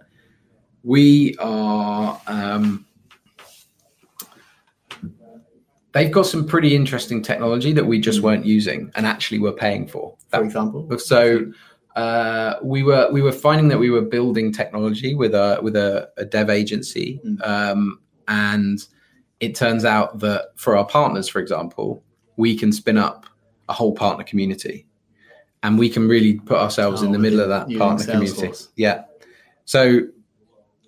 [0.83, 2.19] we are.
[2.27, 2.85] Um,
[5.93, 9.87] they've got some pretty interesting technology that we just weren't using and actually were paying
[9.87, 10.15] for.
[10.29, 11.51] For example, so
[11.95, 16.09] uh, we were we were finding that we were building technology with a with a,
[16.17, 17.47] a dev agency, Mm.
[17.47, 18.87] um, and
[19.43, 22.03] it turns out that for our partners, for example,
[22.37, 23.25] we can spin up
[23.69, 24.85] a whole partner community,
[25.63, 28.51] and we can really put ourselves in Oh, the middle of that partner community.
[28.75, 29.03] Yeah.
[29.65, 29.99] So,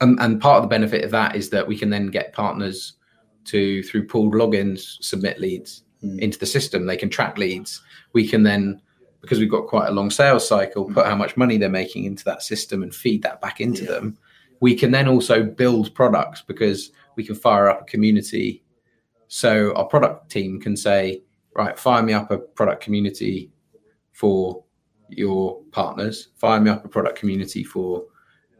[0.01, 2.93] and, and part of the benefit of that is that we can then get partners
[3.45, 6.19] to through pooled logins submit leads Mm.
[6.19, 6.85] into the system.
[6.85, 7.81] They can track leads.
[8.11, 8.81] We can then
[9.21, 12.23] because we've got quite a long sales cycle, put how much money they're making into
[12.25, 13.91] that system and feed that back into Yeah.
[13.91, 14.17] them.
[14.59, 18.63] We can then also build products because we can fire up a community.
[19.27, 21.23] So our product team can say,
[21.55, 23.51] right, fire me up a product community
[24.11, 24.63] for
[25.09, 28.05] your partners, fire me up a product community for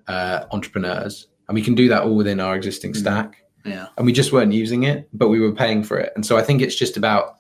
[0.07, 1.27] uh, entrepreneurs.
[1.47, 2.97] And we can do that all within our existing Mhm.
[2.97, 6.13] stack yeah, and we just weren't using it, but we were paying for it.
[6.15, 7.37] And so I think it's just about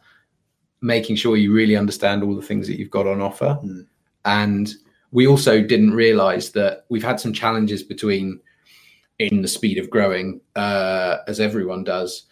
[0.81, 3.59] making sure you really understand all the things that you've got on offer.
[3.63, 3.85] Mm.
[4.25, 4.73] And
[5.11, 8.39] we also didn't realize that we've had some challenges between
[9.19, 12.23] in the speed of growing, uh, as everyone does,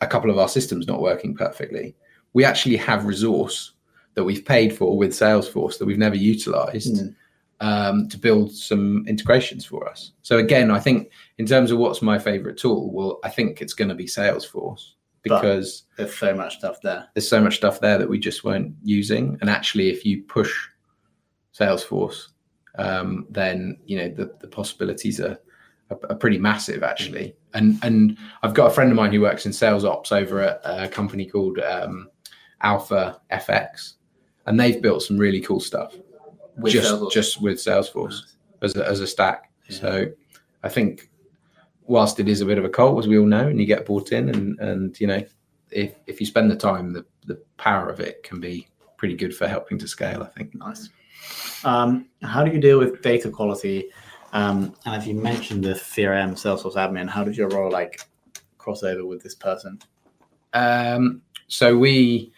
[0.00, 1.94] a couple of our systems not working perfectly.
[2.32, 3.72] We actually have resource
[4.14, 7.14] that we've paid for with Salesforce that we've never utilized Mm.
[7.60, 10.12] um, to build some integrations for us.
[10.22, 13.74] So again, I think in terms of what's my favorite tool, well, I think it's
[13.74, 14.92] going to be Salesforce
[15.24, 17.08] But- because there's so much stuff there.
[17.14, 19.38] there's so much stuff there that we just weren't using.
[19.40, 20.52] And actually, if you push
[21.58, 22.28] Salesforce,
[22.78, 25.38] um, then you know the, the possibilities are,
[26.08, 27.34] are pretty massive actually.
[27.54, 30.60] And and I've got a friend of mine who works in sales ops over at
[30.64, 32.08] a company called um,
[32.62, 33.94] Alpha FX,
[34.46, 35.94] and they've built some really cool stuff
[36.56, 37.12] With just Salesforce.
[37.12, 39.50] just with Salesforce as a, as a stack.
[39.68, 39.76] Yeah.
[39.76, 40.06] So
[40.62, 41.10] I think
[41.84, 43.86] whilst it is a bit of a cult, as we all know, and you get
[43.86, 45.22] bought in, and and you know,
[45.70, 49.34] if if you spend the time, the the power of it can be pretty good
[49.34, 50.22] for helping to scale.
[50.22, 50.54] I think.
[50.54, 50.88] Nice.
[51.64, 53.90] Um, how do you deal with data quality?
[54.32, 58.00] Um, and as you mentioned the CRM Salesforce admin, how did your role like
[58.58, 59.78] cross over with this person?
[60.54, 62.32] Um, so we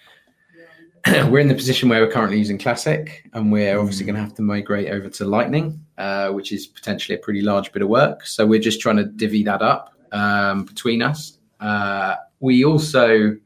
[1.29, 4.07] we're in the position where we're currently using Classic, and we're obviously Mm.
[4.07, 7.73] going to have to migrate over to Lightning, uh, which is potentially a pretty large
[7.73, 8.27] bit of work.
[8.27, 11.39] So we're just trying to divvy that up um, between us.
[11.61, 13.37] Uh, we also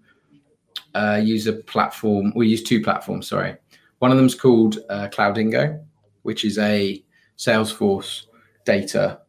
[0.95, 2.33] uh, use a platform.
[2.37, 3.27] We use two platforms.
[3.27, 3.57] Sorry,
[3.99, 5.83] one of them's called uh, Cloudingo,
[6.23, 7.03] which is a
[7.37, 8.27] Salesforce
[8.72, 9.20] data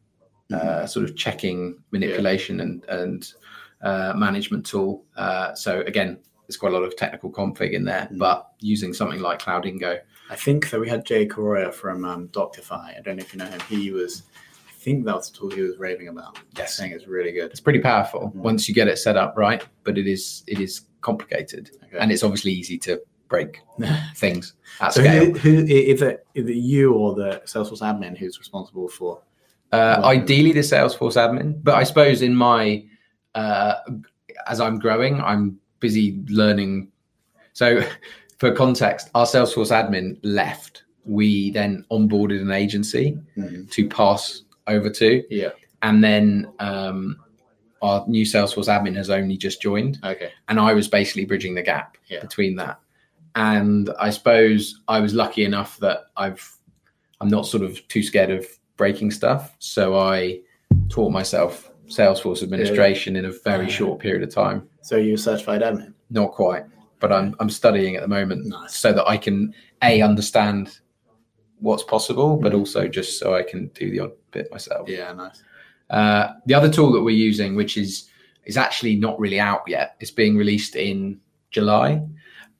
[0.53, 3.33] uh, sort of checking manipulation and and
[3.81, 5.05] uh, management tool.
[5.15, 8.17] Uh, so again, there's quite a lot of technical config in there, Mm.
[8.17, 9.99] but using something like Cloudingo,
[10.29, 10.79] I think so.
[10.79, 12.97] We had Jay Corroya from um, Doctify.
[12.97, 13.59] I don't know if you know him.
[13.69, 14.23] He was,
[14.67, 16.37] I think that was the tool he was raving about.
[16.57, 16.75] Yes.
[16.77, 17.49] saying it's really good.
[17.51, 18.35] it's pretty powerful Mm.
[18.49, 19.63] once you get it set up right.
[19.85, 21.97] But it is it is complicated, Okay.
[22.01, 22.93] and it's obviously easy to
[23.29, 23.51] break
[24.15, 25.25] things at so scale.
[25.25, 25.53] who, who
[25.93, 26.25] is it?
[26.39, 29.21] Is it you or the Salesforce admin who's responsible for?
[29.71, 32.83] Uh, ideally, the Salesforce admin, but I suppose in my
[33.35, 33.75] uh,
[34.47, 36.91] as I'm growing, I'm busy learning.
[37.53, 37.81] So,
[38.39, 40.83] for context, our Salesforce admin left.
[41.05, 43.69] We then onboarded an agency Mhm.
[43.71, 45.49] to pass over to, Yeah.
[45.81, 47.17] and then um,
[47.81, 50.31] our new Salesforce admin has only just joined, Okay.
[50.47, 52.21] and I was basically bridging the gap Yeah.
[52.21, 52.79] between that.
[53.35, 56.55] And I suppose I was lucky enough that I've
[57.21, 58.45] I'm not sort of too scared of
[58.79, 60.39] breaking stuff, so I
[60.87, 64.67] taught myself Salesforce administration in a very short period of time.
[64.81, 65.93] So you're certified admin.
[66.09, 66.63] Not quite,
[67.01, 68.75] but I'm I'm studying at the moment Nice.
[68.83, 70.79] so that I can a understand
[71.59, 72.59] what's possible, but Mhm.
[72.59, 74.87] also just so I can do the odd bit myself.
[74.87, 75.11] Yeah.
[75.13, 75.43] Nice.
[75.89, 78.09] Uh, the other tool that we're using, which is
[78.45, 81.19] is actually not really out yet, it's being released in
[81.51, 82.01] July,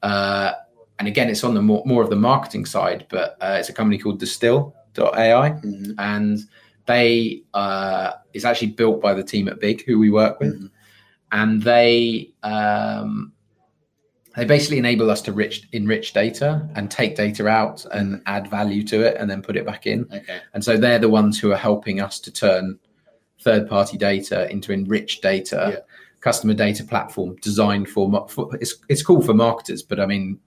[0.03, 0.51] uh,
[0.99, 3.73] and again, it's on the more, more of the marketing side, but uh, it's a
[3.73, 4.19] company called
[4.93, 5.95] Distill.ai, Mhm.
[5.97, 6.39] and
[6.85, 10.69] they uh, it's actually built by the team at Big who we work with, Mhm.
[11.31, 13.33] and they um,
[14.35, 18.83] they basically enable us to rich, enrich data and take data out and add value
[18.83, 20.05] to it, and then put it back in.
[20.13, 20.39] Okay.
[20.53, 22.79] And so they're the ones who are helping us to turn
[23.41, 25.79] third party data into enriched data, Yeah.
[26.21, 30.39] customer data platform designed for, for it's, it's cool for marketers, but I mean,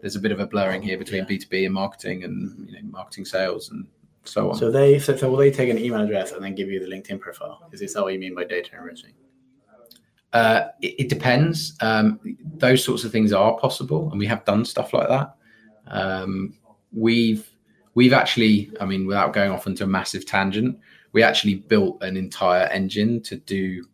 [0.00, 1.36] there's a bit of a blurring here between Yeah.
[1.36, 3.86] B2B and marketing and you know, marketing sales and
[4.24, 4.56] so on.
[4.56, 6.86] So they so, so will they take an email address and then give you the
[6.94, 7.68] LinkedIn profile?
[7.72, 9.12] Is this what you mean by data enriching?
[10.32, 11.76] Uh, it, it depends.
[11.80, 12.20] Um,
[12.56, 15.34] those sorts of things are possible, and we have done stuff like that.
[15.88, 16.54] Um,
[16.92, 17.48] we've
[17.94, 20.78] we've actually, I mean, without going off into a massive tangent,
[21.12, 23.84] we actually built an entire engine to do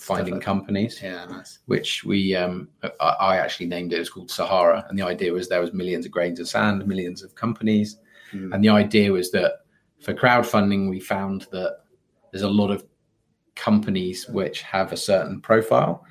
[0.00, 1.26] finding like companies, Yeah.
[1.26, 1.58] Nice.
[1.66, 2.68] which we um,
[3.00, 3.96] I, I actually named it.
[3.96, 6.86] It was called Sahara, and the idea was there was millions of grains of sand,
[6.86, 7.98] millions of companies,
[8.32, 8.54] Mm.
[8.54, 9.52] and the idea was that
[9.98, 11.78] for crowdfunding, we found that
[12.30, 12.84] there's a lot of
[13.56, 16.06] companies which have a certain profile,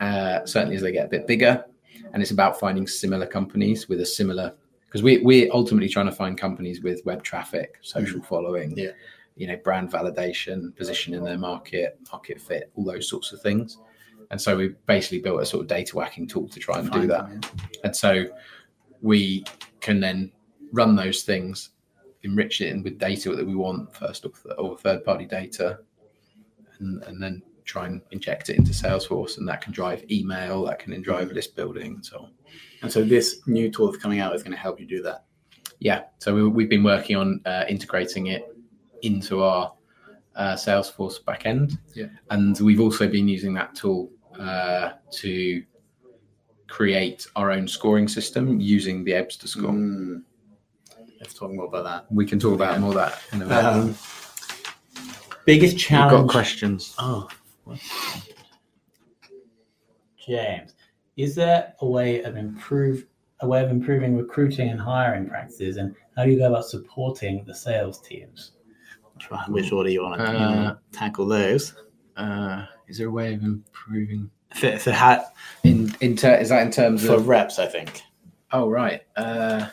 [0.00, 1.64] uh, certainly as they get a bit bigger.
[2.12, 4.52] And it's about finding similar companies with a similar,
[4.86, 8.90] because we, we're ultimately trying to find companies with web traffic, social following, Yeah.
[9.36, 13.78] You know, brand validation, position in their market, market fit, all those sorts of things.
[14.30, 17.06] And so we basically built a sort of data whacking tool to try and do
[17.06, 17.28] that.
[17.30, 17.48] yeah.
[17.84, 18.26] And so
[19.02, 19.44] we
[19.80, 20.32] can then
[20.72, 21.70] run those things,
[22.22, 25.78] enrich it with data that we want first or, or third party data,
[26.78, 29.38] and, and then try and inject it into Salesforce.
[29.38, 32.30] And that can drive email, that can drive list building, and so on.
[32.82, 35.24] And so this new tool that's coming out is going to help you do that.
[35.80, 36.04] Yeah.
[36.18, 38.53] So we, we've been working on uh, integrating it
[39.04, 39.72] into our
[40.36, 41.78] uh, Salesforce backend.
[41.94, 42.06] Yeah.
[42.30, 45.62] And we've also been using that tool uh, to
[46.68, 49.70] create our own scoring system using the Ebsta score.
[49.70, 50.22] Mm.
[51.20, 52.12] Let's talk more about that.
[52.12, 53.64] We can talk about more of that in a bit.
[53.64, 53.94] Um,
[55.46, 56.26] biggest We've challenge.
[56.26, 56.94] got questions.
[56.98, 57.28] Oh,
[57.64, 57.78] what?
[60.26, 60.74] James,
[61.16, 63.06] is there a way of improve
[63.40, 67.44] a way of improving recruiting and hiring practices, and how do you go about supporting
[67.44, 68.52] the sales teams?
[69.48, 71.74] Which, order you want to Uh, tackle those?
[72.16, 74.30] Uh, is there a way of improving?
[74.54, 75.24] For, for, ha-
[75.64, 77.26] In in ter- is that in terms for of?
[77.28, 78.02] reps, I think.
[78.52, 79.02] Oh right.
[79.16, 79.66] Uh,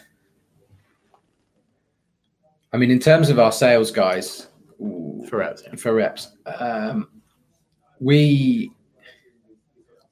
[2.73, 4.47] I mean, in terms of our sales guys,
[5.27, 5.75] For reps, yeah.
[5.75, 7.09] for reps, um,
[7.99, 8.71] we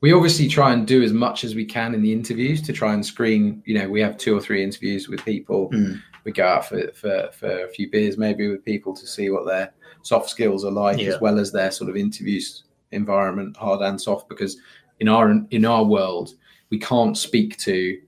[0.02, 2.94] we obviously try and do as much as we can in the interviews to try
[2.94, 3.62] and screen.
[3.66, 5.70] You know, we have two or three interviews with people.
[5.72, 6.02] Mm.
[6.24, 9.46] We go out for, for for a few beers maybe with people to see what
[9.46, 11.10] their soft skills are like, Yeah.
[11.14, 14.30] as well as their sort of interviews environment, hard and soft.
[14.30, 14.58] Because
[15.00, 16.34] in our in our world,
[16.70, 18.00] we can't speak to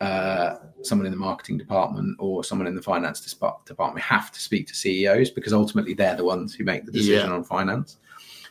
[0.00, 3.94] uh, someone in the marketing department or someone in the finance department.
[3.94, 7.30] We have to speak to CEOs because ultimately they're the ones who make the decision
[7.30, 7.98] on finance.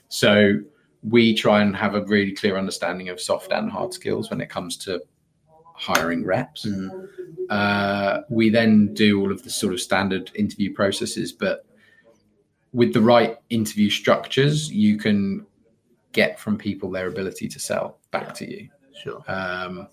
[0.07, 0.59] So
[1.03, 4.49] we try and have a really clear understanding of soft and hard skills when it
[4.49, 5.01] comes to
[5.75, 6.65] hiring reps.
[6.65, 7.07] Mm.
[7.49, 11.65] Uh, we then do all of the sort of standard interview processes, but
[12.71, 15.45] with the right interview structures, you can
[16.13, 18.69] get from people their ability to sell back to you.
[19.03, 19.23] Sure.
[19.27, 19.87] Um,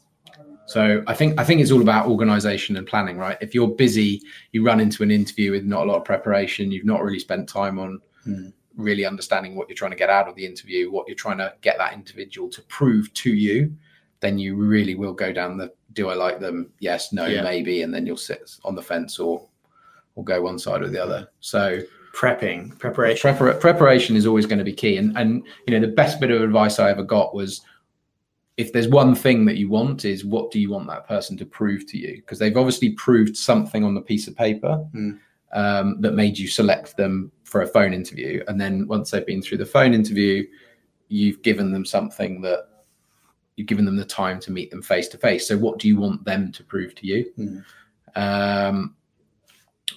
[0.66, 3.36] so I think I think it's all about organization and planning, right?
[3.40, 6.84] If you're busy, you run into an interview with not a lot of preparation, you've
[6.84, 8.52] not really spent time on Mm.
[8.82, 11.52] Really understanding what you're trying to get out of the interview, what you're trying to
[11.60, 13.74] get that individual to prove to you,
[14.20, 16.70] then you really will go down the do I like them?
[16.78, 17.42] Yes, no, Yeah.
[17.42, 19.46] maybe, and then you'll sit on the fence or
[20.16, 21.28] or go one side or the other.
[21.40, 21.80] So
[22.14, 23.32] Prepping, preparation.
[23.34, 24.96] Prepar- preparation is always going to be key.
[24.96, 27.60] And and you know the best bit of advice I ever got was
[28.56, 31.46] if there's one thing that you want is what do you want that person to
[31.46, 32.16] prove to you?
[32.16, 35.18] Because they've obviously proved something on the piece of paper Mm.
[35.52, 38.42] um, that made you select them for a phone interview.
[38.46, 40.46] And then once they've been through the phone interview,
[41.08, 42.68] you've given them something that
[43.56, 45.48] you've given them the time to meet them face to face.
[45.48, 47.26] So what do you want them to prove to you?
[47.36, 47.64] Mm.
[48.16, 48.94] Um,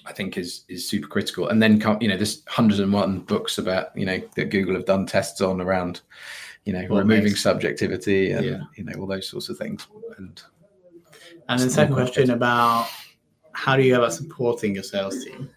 [0.08, 1.49] I think is is super critical.
[1.49, 4.86] And then you know, there's hundreds and one books about you know that Google have
[4.86, 6.01] done tests on around
[6.66, 8.62] you know Well, removing makes- subjectivity and Yeah.
[8.76, 9.86] you know all those sorts of things.
[10.18, 10.41] And
[11.47, 12.88] And then second question about
[13.51, 15.49] how do you go about supporting your sales team?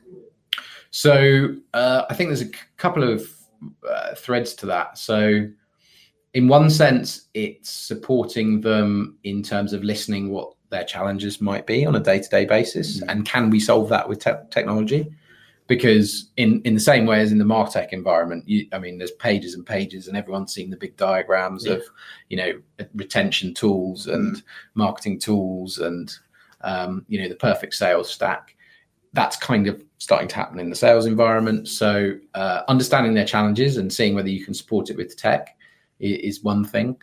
[0.97, 3.31] So uh, I think there's a couple of
[3.87, 4.97] uh, threads to that.
[4.97, 5.47] So
[6.33, 11.85] in one sense, it's supporting them in terms of listening what their challenges might be
[11.85, 13.11] on a day-to-day basis, Mhm.
[13.11, 15.07] and can we solve that with te- technology?
[15.67, 19.11] Because in in the same way as in the Martech environment, you, I mean, there's
[19.11, 21.75] pages and pages, and everyone's seen the big diagrams Yeah.
[21.75, 21.83] of,
[22.31, 22.53] you know,
[22.95, 24.43] retention tools and
[24.75, 26.11] marketing tools and,
[26.63, 28.56] um, you know, the perfect sales stack
[29.17, 31.67] that's kind of starting to happen in the sales environment.
[31.67, 35.57] So uh, understanding their challenges and seeing whether you can support it with tech
[35.99, 36.97] is one thing.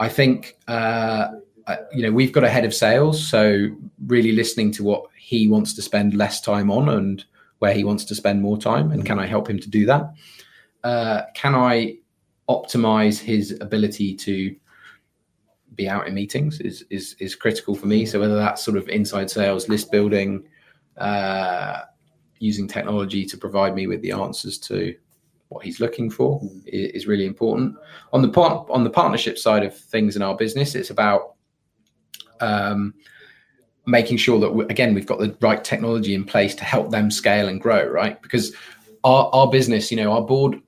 [0.00, 1.28] I think uh,
[1.66, 3.68] uh, you know we've got a head of sales, so
[4.06, 7.24] really listening to what he wants to spend less time on and
[7.58, 10.10] where he wants to spend more time, and can I help him to do that?
[10.82, 11.98] Uh, can I
[12.48, 14.56] optimize his ability to
[15.74, 18.06] be out in meetings is is is critical for me.
[18.06, 20.44] So whether that's sort of inside sales, list building,
[20.98, 21.82] uh,
[22.40, 24.94] using technology to provide me with the answers to
[25.48, 26.62] what he's looking for Mm.
[26.66, 27.74] i- is really important.
[28.12, 31.34] On the part on the partnership side of things in our business, it's about
[32.40, 32.94] um,
[33.86, 37.10] making sure that we, again we've got the right technology in place to help them
[37.10, 37.86] scale and grow.
[37.86, 38.52] Right, because
[39.04, 40.60] our our business, you know, our board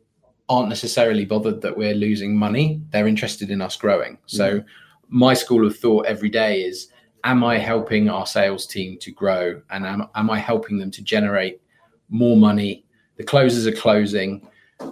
[0.49, 2.83] aren't necessarily bothered that we're losing money.
[2.91, 4.18] They're interested in us growing.
[4.26, 4.64] So
[5.09, 6.89] my school of thought every day is
[7.25, 11.03] am I helping our sales team to grow and am, am I helping them to
[11.03, 11.61] generate
[12.09, 12.85] more money?
[13.16, 14.47] The closers are closing.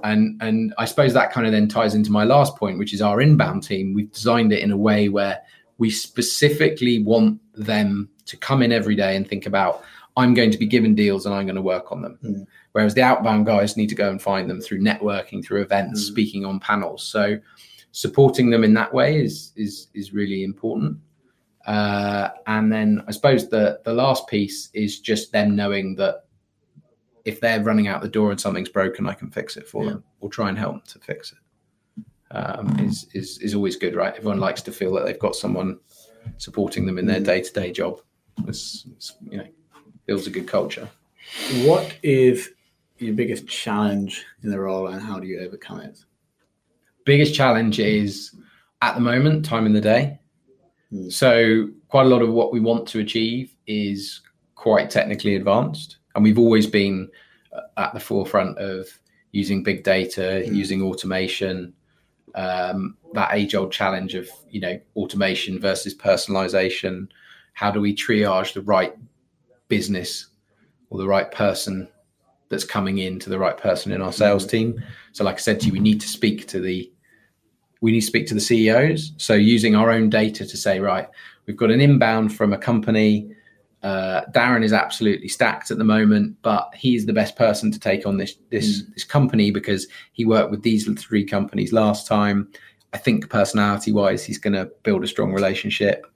[0.05, 3.01] And and I suppose that kind of then ties into my last point, which is
[3.01, 3.95] our inbound team.
[3.95, 5.41] We've designed it in a way where
[5.79, 9.83] we specifically want them to come in every day and think about,
[10.17, 12.19] I'm going to be given deals and I'm going to work on them.
[12.23, 12.47] Mm.
[12.73, 16.07] Whereas the outbound guys need to go and find them through networking, through events, Mm.
[16.07, 17.03] speaking on panels.
[17.05, 17.39] So
[17.93, 20.99] supporting them in that way is is is really important.
[21.67, 26.25] Uh, and then I suppose the the last piece is just them knowing that
[27.25, 29.91] if they're running out the door and something's broken, I can fix it for Yeah.
[29.91, 31.39] them or try and help them to fix it.
[32.31, 34.15] Um, is is is always good, right?
[34.15, 35.79] Everyone likes to feel that they've got someone
[36.39, 38.01] supporting them in their day to day job.
[38.47, 39.47] It's, it's, you know
[40.07, 40.89] builds a good culture.
[41.65, 42.51] What is
[42.97, 45.99] your biggest challenge in the role and how do you overcome it?
[47.05, 48.35] biggest challenge is
[48.83, 50.19] at the moment time in the day
[50.91, 51.09] Hmm.
[51.11, 54.23] so quite a lot of what we want to achieve is
[54.55, 57.09] quite technically advanced and we've always been
[57.53, 58.89] uh, at the forefront of
[59.33, 60.55] using big data Hmm.
[60.55, 61.75] using automation
[62.35, 67.09] um, that age old challenge of you know automation versus personalization
[67.55, 68.95] how do we triage the right
[69.69, 70.29] business
[70.91, 71.89] or the right person
[72.49, 74.83] that's coming in to the right person in our sales team
[75.13, 76.91] so like i said to you we need to speak to the
[77.81, 79.13] we need to speak to the CEOs.
[79.17, 81.09] So using our own data to say, right,
[81.47, 83.35] we've got an inbound from a company.
[83.83, 88.07] Uh, Darren is absolutely stacked at the moment, but he's the best person to take
[88.07, 92.49] on this this this company because he worked with these three companies last time.
[92.93, 96.07] I think personality wise, he's going to build a strong relationship.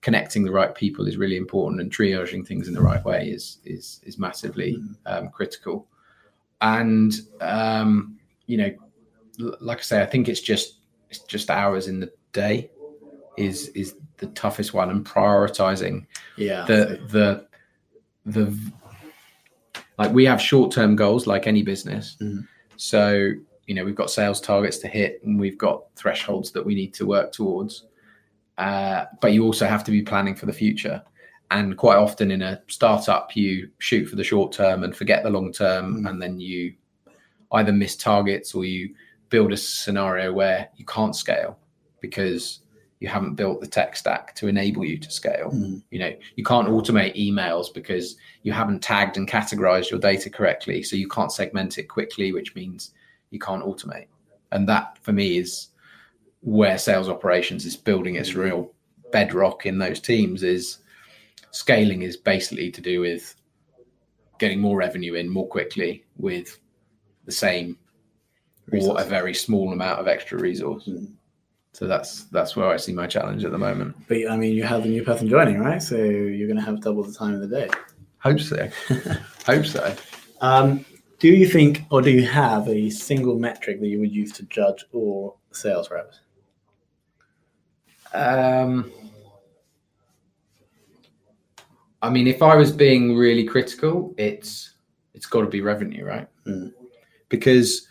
[0.00, 3.58] Connecting the right people is really important, and triaging things in the right way is
[3.64, 5.86] is is massively um, critical.
[6.62, 8.70] And um, you know,
[9.60, 10.76] like I say, I think it's just
[11.12, 12.70] it's just hours in the day
[13.36, 16.06] is is the toughest one, and prioritizing
[16.36, 16.64] Yeah.
[16.66, 17.46] the the
[18.26, 18.56] the
[19.98, 22.16] like we have short term goals like any business.
[22.20, 22.46] Mhm.
[22.76, 23.32] So
[23.66, 26.94] you know we've got sales targets to hit, and we've got thresholds that we need
[26.94, 27.84] to work towards.
[28.58, 31.02] Uh, but you also have to be planning for the future.
[31.50, 35.30] And quite often in a startup, you shoot for the short term and forget the
[35.30, 36.08] long term, Mm.
[36.10, 36.74] and then you
[37.52, 38.94] either miss targets or you
[39.32, 41.58] build a scenario where you can't scale
[42.00, 42.60] because
[43.00, 45.50] you haven't built the tech stack to enable you to scale.
[45.50, 45.82] Mm.
[45.90, 50.82] You know, you can't automate emails because you haven't tagged and categorized your data correctly.
[50.82, 52.90] So you can't segment it quickly, which means
[53.30, 54.08] you can't automate.
[54.52, 55.68] And that for me is
[56.42, 58.70] where sales operations is building its real
[59.12, 60.78] bedrock in those teams is
[61.52, 63.34] scaling is basically to do with
[64.38, 66.58] getting more revenue in more quickly with
[67.24, 67.78] the same
[68.80, 70.86] or a very small amount of extra resource.
[70.86, 71.12] Mm.
[71.72, 73.96] So that's that's where I see my challenge at the moment.
[74.06, 75.82] But I mean, you have the new person joining, right?
[75.82, 77.70] So you're going to have double the time of the day.
[78.18, 78.68] Hope so.
[79.46, 79.94] Hope so.
[80.40, 80.84] Um,
[81.18, 84.42] do you think, or do you have a single metric that you would use to
[84.44, 86.20] judge all sales reps?
[88.12, 88.92] Um,
[92.02, 94.74] I mean, if I was being really critical, it's
[95.14, 96.28] it's got to be revenue, right?
[96.46, 96.72] Mm.
[97.28, 97.86] Because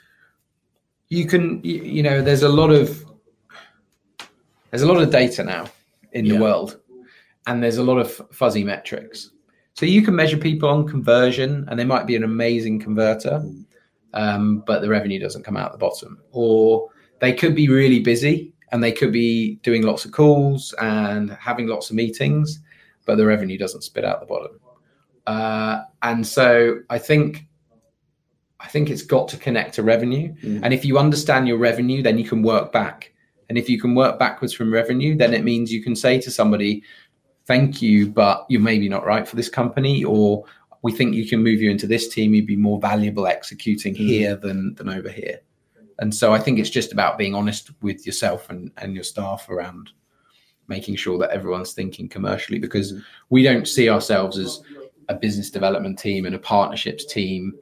[1.12, 3.06] you can, you, you know, there's a lot of
[4.70, 5.66] there's a lot of data now
[6.14, 6.34] in Yeah.
[6.36, 6.80] the world,
[7.48, 9.32] and there's a lot of fuzzy metrics.
[9.74, 13.44] So you can measure people on conversion, and they might be an amazing converter,
[14.14, 16.90] um, but the revenue doesn't come out the bottom, or
[17.20, 21.68] they could be really busy and they could be doing lots of calls and having
[21.68, 22.62] lots of meetings,
[23.06, 24.58] but the revenue doesn't spit out the bottom.
[25.28, 27.48] Uh, and so I think
[28.64, 30.34] I think it's got to connect to revenue.
[30.44, 30.62] Mm.
[30.64, 33.14] And if you understand your revenue, then you can work back.
[33.50, 36.32] And if you can work backwards from revenue, then it means you can say to
[36.32, 36.84] somebody,
[37.46, 40.46] "Thank you, but you're maybe not right for this company," or
[40.84, 42.34] "We think you can move you into this team.
[42.34, 43.98] You'd be more valuable executing Mm.
[43.98, 45.42] here than than over here."
[46.00, 49.50] And so I think it's just about being honest with yourself and, and your staff
[49.50, 49.92] around
[50.68, 52.94] making sure that everyone's thinking commercially because
[53.30, 54.62] we don't see ourselves as
[55.10, 57.54] a business development team and a partnerships team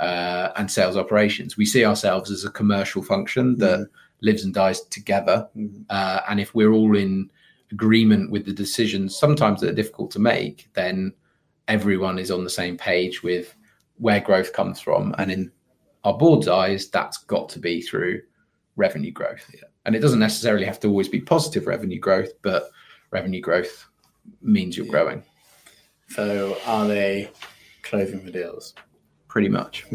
[0.00, 1.56] uh, and sales operations.
[1.56, 3.88] We see ourselves as a commercial function that
[4.20, 5.48] lives and dies together.
[5.56, 5.84] Mhm.
[5.90, 7.30] Uh, and if we're all in
[7.70, 11.12] agreement with the decisions, sometimes that are difficult to make, then
[11.68, 13.54] everyone is on the same page with
[13.96, 15.14] where growth comes from.
[15.18, 15.52] And in
[16.04, 18.22] our board's eyes, that's got to be through
[18.76, 19.44] revenue growth.
[19.84, 22.70] And it doesn't necessarily have to always be positive revenue growth, but
[23.10, 23.86] revenue growth
[24.42, 25.22] means you're growing
[26.10, 27.30] So are they
[27.82, 28.74] closing the deals?
[29.28, 29.84] Pretty much.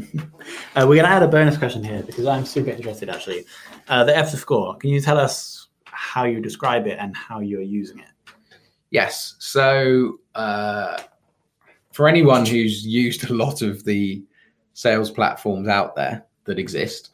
[0.76, 3.46] Uh, we're going to add a bonus question here because I'm super interested actually.
[3.88, 7.62] Uh, the Ebsta score, can you tell us how you describe it and how you're
[7.62, 8.10] using it?
[8.90, 9.36] Yes.
[9.38, 11.00] So, uh,
[11.92, 14.24] for anyone who's used a lot of the
[14.74, 17.12] sales platforms out there that exist,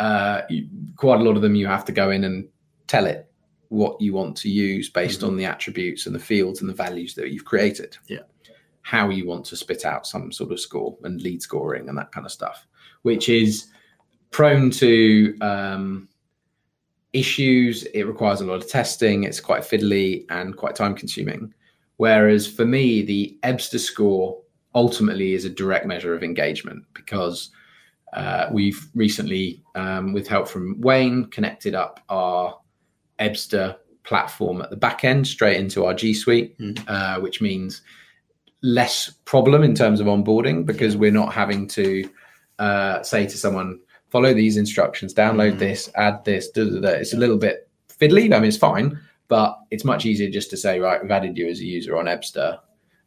[0.00, 2.48] uh, you, quite a lot of them you have to go in and
[2.88, 3.30] tell it
[3.68, 7.14] what you want to use based on the attributes and the fields and the values
[7.14, 7.96] that you've created.
[8.08, 8.20] Yeah.
[8.86, 12.12] How you want to spit out some sort of score and lead scoring and that
[12.12, 12.68] kind of stuff,
[13.02, 13.66] which is
[14.30, 16.08] prone to um,
[17.12, 17.82] issues.
[17.82, 19.24] It requires a lot of testing.
[19.24, 21.52] It's quite fiddly and quite time consuming.
[21.96, 24.40] Whereas for me, the EBSTA score
[24.74, 27.50] ultimately is a direct measure of engagement because
[28.12, 32.56] uh, we've recently, um, with help from Wayne, connected up our
[33.18, 36.84] EBSTA platform at the back end straight into our G Suite, Mm.
[36.86, 37.82] uh, which means
[38.66, 42.08] less problem in terms of onboarding because we're not having to
[42.58, 45.58] uh, say to someone, follow these instructions, download Mhm.
[45.58, 46.88] this, add this, da, da, da.
[46.88, 47.68] It's a little bit
[48.00, 48.32] fiddly.
[48.34, 48.98] I mean, it's fine,
[49.28, 52.06] but it's much easier just to say, right, we've added you as a user on
[52.06, 52.58] Ebsta.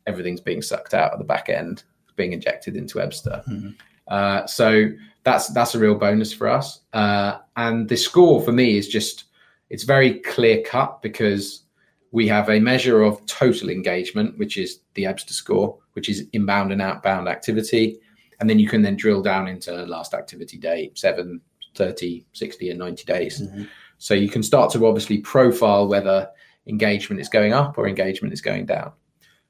[0.05, 1.83] Everything's being sucked out of the back end,
[2.15, 3.43] being injected into Ebsta.
[3.47, 3.75] Mhm.
[4.07, 4.91] Uh, so
[5.23, 6.81] that's that's a real bonus for us.
[6.93, 9.25] Uh, and the score for me is just
[9.69, 11.63] it's very clear cut because
[12.11, 16.71] we have a measure of total engagement, which is the Ebsta score, which is inbound
[16.71, 17.99] and outbound activity.
[18.39, 21.39] And then you can then drill down into last activity date, 7,
[21.75, 23.41] 30, 60, and 90 days.
[23.41, 23.67] Mhm.
[23.97, 26.29] So you can start to obviously profile whether
[26.67, 28.91] engagement is going up or engagement is going down.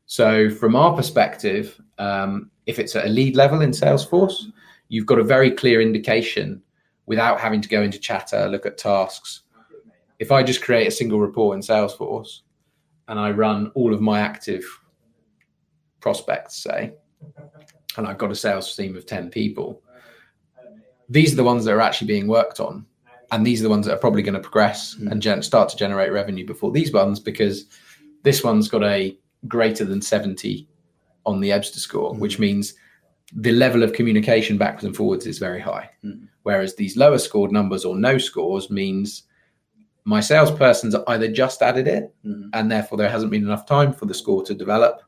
[0.06, 4.52] So from our perspective, um, if it's at a lead level in Salesforce,
[4.88, 6.62] you've got a very clear indication
[7.06, 9.44] without having to go into chatter, look at tasks.
[10.18, 12.42] If I just create a single report in Salesforce
[13.10, 14.64] and I run all of my active
[16.00, 16.94] prospects, say,
[17.98, 19.82] and I've got a sales team of 10 people,
[21.10, 22.86] these are the ones that are actually being worked on.
[23.32, 25.78] And these are the ones that are probably going to progress and gen- start to
[25.78, 27.66] generate revenue before these ones because
[28.24, 30.68] this one's got a greater than 70
[31.26, 32.74] on the Ebsta score, which means
[33.36, 35.90] the level of communication backwards and forwards is very high.
[36.04, 36.28] Mhm.
[36.44, 39.24] Whereas these lower scored numbers or no scores means
[40.10, 42.50] my salesperson's either just added it Mhm.
[42.54, 45.02] and therefore there hasn't been enough time for the score to develop,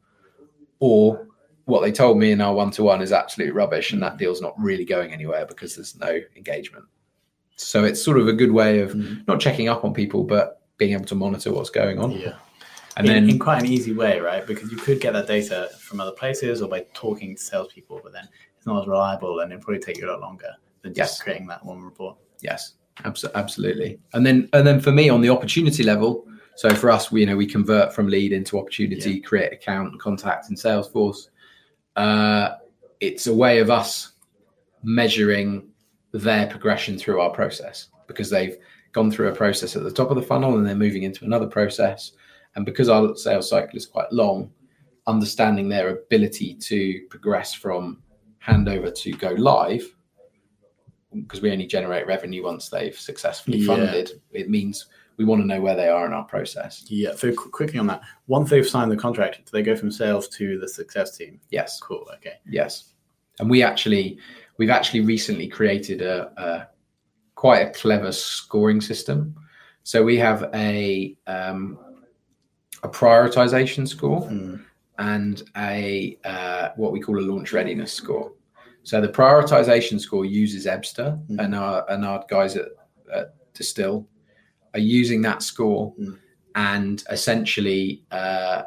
[0.80, 1.28] or
[1.66, 4.42] what they told me in our one to one is absolute rubbish and that deal's
[4.42, 6.86] not really going anywhere because there's no engagement.
[7.56, 9.28] So it's sort of a good way of Mhm.
[9.28, 12.12] not checking up on people, but being able to monitor what's going on.
[12.12, 12.34] Yeah.
[12.98, 14.46] And in, then in quite an easy way, right?
[14.46, 18.12] Because you could get that data from other places or by talking to salespeople, but
[18.14, 18.28] then
[18.58, 20.52] it's not as reliable and it'd probably take you a lot longer
[20.84, 21.22] than just Yes.
[21.24, 22.18] creating that one report.
[22.42, 22.74] Yes,
[23.04, 24.00] absolutely.
[24.14, 27.26] And then and then for me on the opportunity level, so for us, we you
[27.26, 31.30] know we convert from lead into opportunity, create account, contact in Salesforce.
[31.96, 32.56] Uh,
[33.00, 34.14] it's a way of us
[34.84, 35.70] measuring
[36.12, 38.58] their progression through our process because they've
[38.92, 41.48] gone through a process at the top of the funnel and they're moving into another
[41.48, 42.12] process.
[42.56, 44.52] And because our sales cycle is quite long,
[45.08, 48.04] understanding their ability to progress from
[48.46, 49.96] handover to go live
[51.14, 53.68] because we only generate revenue once they've successfully Yeah.
[53.68, 54.22] funded.
[54.32, 54.86] It means
[55.18, 56.84] we want to know where they are in our process.
[56.88, 57.14] Yeah.
[57.16, 60.28] So qu- quickly on that, once they've signed the contract, do they go from sales
[60.30, 61.40] to the success team?
[61.50, 61.80] Yes.
[61.80, 62.08] Cool.
[62.16, 62.36] Okay.
[62.50, 62.94] Yes,
[63.40, 64.18] and we actually
[64.58, 66.68] we've actually recently created a, a
[67.36, 69.36] quite a clever scoring system.
[69.84, 71.78] So we have a um,
[72.84, 74.64] a prioritization score Mm.
[74.98, 78.32] and a uh, what we call a launch readiness score.
[78.84, 81.44] So the prioritization score uses Ebsta, Mm.
[81.44, 82.70] and our and our guys at,
[83.14, 84.08] at Distill
[84.74, 86.18] are using that score Mm.
[86.56, 88.64] and essentially uh,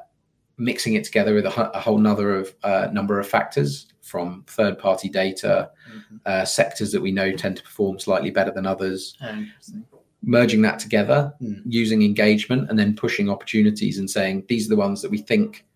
[0.57, 4.79] mixing it together with a, a whole nother of uh, number of factors from third
[4.79, 6.21] party data, Mhm.
[6.27, 9.45] uh, sectors that we know tend to perform slightly better than others, Oh,
[10.23, 11.63] merging that together, Mm.
[11.67, 15.67] using engagement, and then pushing opportunities and saying these are the ones that we think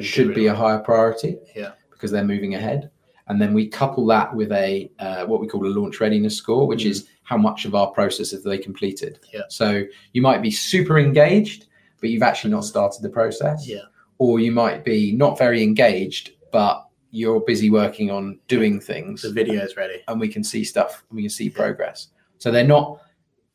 [0.00, 1.72] should be a higher priority Yeah.
[1.90, 2.90] because they're moving ahead.
[3.28, 6.66] And then we couple that with a uh, what we call a launch readiness score,
[6.66, 6.90] which Mm.
[6.90, 9.18] is how much of our process have they completed.
[9.34, 9.42] Yeah.
[9.48, 11.66] So you might be super engaged,
[12.00, 13.68] but you've actually not started the process.
[13.68, 13.82] Yeah.
[14.18, 19.30] Or you might be not very engaged, but you're busy working on doing things, The
[19.32, 20.02] video is ready.
[20.08, 21.04] and we can see stuff.
[21.10, 21.52] We can see Yeah.
[21.56, 22.08] progress.
[22.38, 23.00] So they're not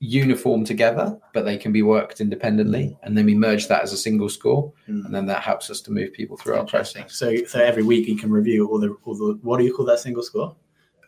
[0.04, 3.98] uniform together, but they can be worked independently, and then we merge that as a
[3.98, 5.06] single score, Mm.
[5.06, 7.16] and then that helps us to move people through our process.
[7.16, 9.86] So, so every week you can review all the all the what do you call
[9.86, 10.56] that single score?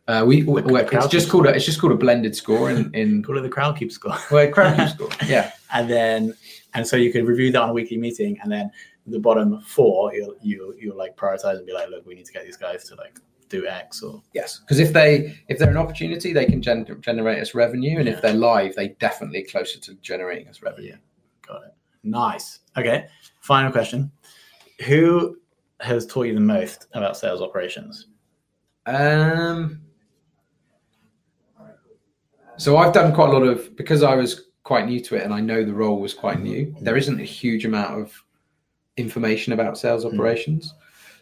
[0.07, 2.93] Uh, we The- the it's just called a, it's just called a blended score in
[2.93, 4.15] in Call it the Crowdcube score.
[4.31, 5.09] well, Crowdcube score.
[5.27, 6.33] Yeah, and then
[6.73, 8.71] and so you can review that on a weekly meeting, and then
[9.07, 12.33] the bottom four you'll you you'll like prioritize and be like, look, we need to
[12.33, 13.19] get these guys to like
[13.49, 14.59] do X or yes.
[14.59, 18.15] Because if they if they're an opportunity, they can gen- generate us revenue, and Yeah.
[18.15, 20.89] if they're live, they definitely closer to generating us revenue.
[20.89, 20.95] Yeah.
[21.47, 21.73] got it.
[22.03, 22.59] Nice.
[22.77, 23.07] Okay.
[23.41, 24.11] Final question:
[24.87, 25.37] Who
[25.79, 28.07] has taught you the most about sales operations?
[28.85, 29.81] Um.
[32.57, 35.33] So I've done quite a lot of because I was quite new to it, and
[35.33, 36.73] I know the role was quite new.
[36.81, 38.13] There isn't a huge amount of
[38.97, 40.13] information about sales Mm.
[40.13, 40.73] operations,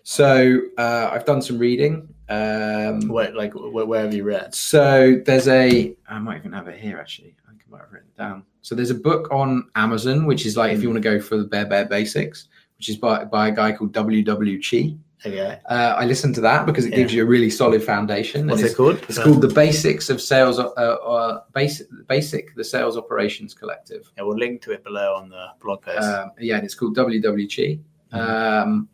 [0.03, 2.12] so uh, I've done some reading.
[2.29, 4.55] Um, Where like where, where have you read?
[4.55, 7.35] So there's a I might even have it here actually.
[7.45, 8.43] I think I might have written it down.
[8.61, 11.37] So there's a book on Amazon, which is like if you want to go for
[11.37, 12.47] the bare bare basics,
[12.77, 14.61] which is by by a guy called W.W.
[14.61, 14.95] Chi.
[15.25, 15.57] Okay.
[15.69, 16.97] Uh, I listened to that because it Yeah.
[16.97, 18.45] gives you a really solid foundation.
[18.47, 18.97] What's it's, it called?
[19.07, 20.59] it's called the Basics of Sales.
[20.59, 24.11] Uh, uh, basic, basic, the Sales Operations Collective.
[24.17, 26.01] Yeah, we'll link to it below on the blog post.
[26.03, 27.47] Um, yeah, and it's called W.W.
[27.47, 27.79] Chi.
[28.13, 28.19] Mhm.
[28.19, 28.89] Um,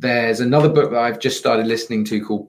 [0.00, 2.48] there's another book that I've just started listening to called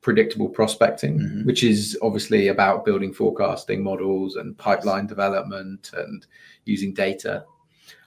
[0.00, 1.44] Predictable Prospecting, Mhm.
[1.44, 6.24] which is obviously about building forecasting models and pipeline development and
[6.64, 7.44] using data.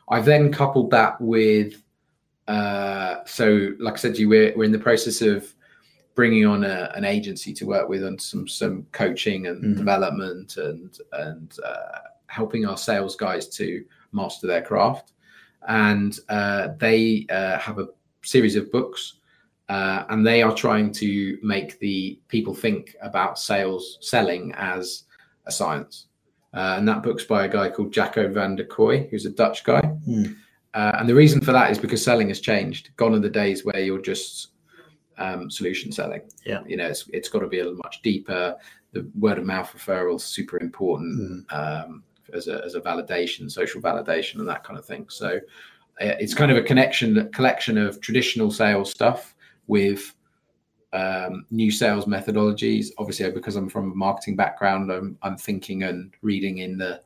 [0.10, 1.84] I've then coupled that with,
[2.48, 5.54] uh, so like I said to you, we're, we're in the process of
[6.16, 9.78] bringing on a, an agency to work with on some some coaching and Mhm.
[9.78, 13.84] development and and uh, helping our sales guys to
[14.14, 15.12] master their craft.
[15.68, 17.88] And uh, they uh, have a
[18.28, 19.20] series of books,
[19.70, 25.04] uh, and they are trying to make the people think about sales selling as
[25.46, 26.08] a science.
[26.54, 29.64] Uh, and that book's by a guy called Jacco van der Kooij, who's a Dutch
[29.64, 29.82] guy.
[29.82, 30.26] Hmm.
[30.74, 32.90] Uh, and the reason for that is because selling has changed.
[32.98, 34.50] Gone are the days where you're just
[35.18, 36.22] um, solution selling.
[36.46, 36.62] Yeah.
[36.66, 38.56] You know, it's, it's got to be a much deeper.
[38.94, 42.04] The word of mouth referrals super important um,
[42.34, 45.08] as a as a validation, social validation, and that kind of thing.
[45.10, 45.40] So
[46.00, 49.36] it's kind of a connection, collection of traditional sales stuff
[49.68, 50.14] with
[50.94, 52.88] um, new sales methodologies.
[52.98, 57.02] Obviously, because I'm from a marketing background, I'm I'm thinking and reading in the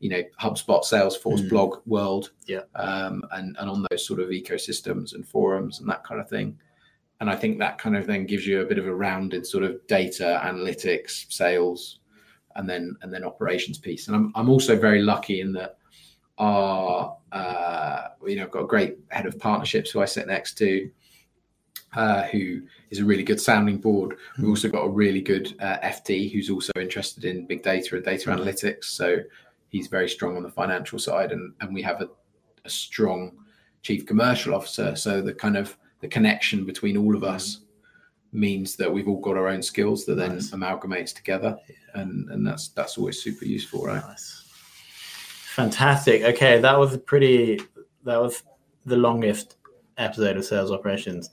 [0.00, 1.48] you know HubSpot, Salesforce Mm.
[1.50, 2.62] blog world, Yeah.
[2.76, 6.58] um, and and on those sort of ecosystems and forums and that kind of thing.
[7.20, 9.64] And I think that kind of then gives you a bit of a rounded sort
[9.64, 11.98] of data analytics, sales,
[12.54, 14.06] and then and then operations piece.
[14.06, 15.78] And I'm I'm also very lucky in that
[16.38, 20.56] our uh, you know I've got a great head of partnerships who I sit next
[20.58, 20.90] to,
[21.94, 24.16] uh, who is a really good sounding board.
[24.38, 28.04] We've also got a really good uh, FD who's also interested in big data and
[28.04, 28.84] data analytics.
[28.84, 29.18] So
[29.68, 32.08] he's very strong on the financial side, and and we have a,
[32.64, 33.32] a strong
[33.82, 34.96] chief commercial officer.
[34.96, 37.60] So the kind of the connection between all of us
[38.32, 40.50] means that we've all got our own skills that then Nice.
[40.50, 41.56] amalgamates together,
[41.94, 44.02] and and that's that's always super useful, right?
[44.02, 44.44] Nice.
[45.58, 46.22] Fantastic.
[46.22, 47.60] Okay, that was a pretty.
[48.04, 48.44] That was
[48.86, 49.56] the longest
[49.96, 51.30] episode of Sales Operations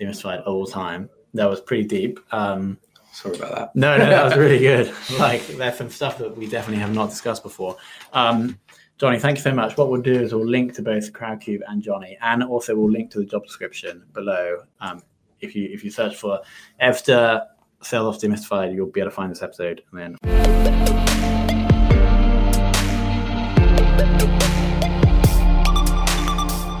[0.00, 1.10] Demystified all time.
[1.34, 2.18] That was pretty deep.
[2.32, 2.78] Um,
[3.12, 3.76] Sorry about that.
[3.76, 4.90] no, no, that was really good.
[5.18, 7.76] Like, there's some stuff that we definitely have not discussed before.
[8.14, 8.58] Um,
[8.96, 9.76] Johnny, thank you so much.
[9.76, 13.10] What we'll do is we'll link to both Crowdcube and Johnny, and also we'll link
[13.10, 14.62] to the job description below.
[14.80, 15.02] Um,
[15.40, 16.40] if you if you search for
[16.80, 17.44] Ebsta
[17.82, 20.97] Sales Ops Demystified, you'll be able to find this episode, and then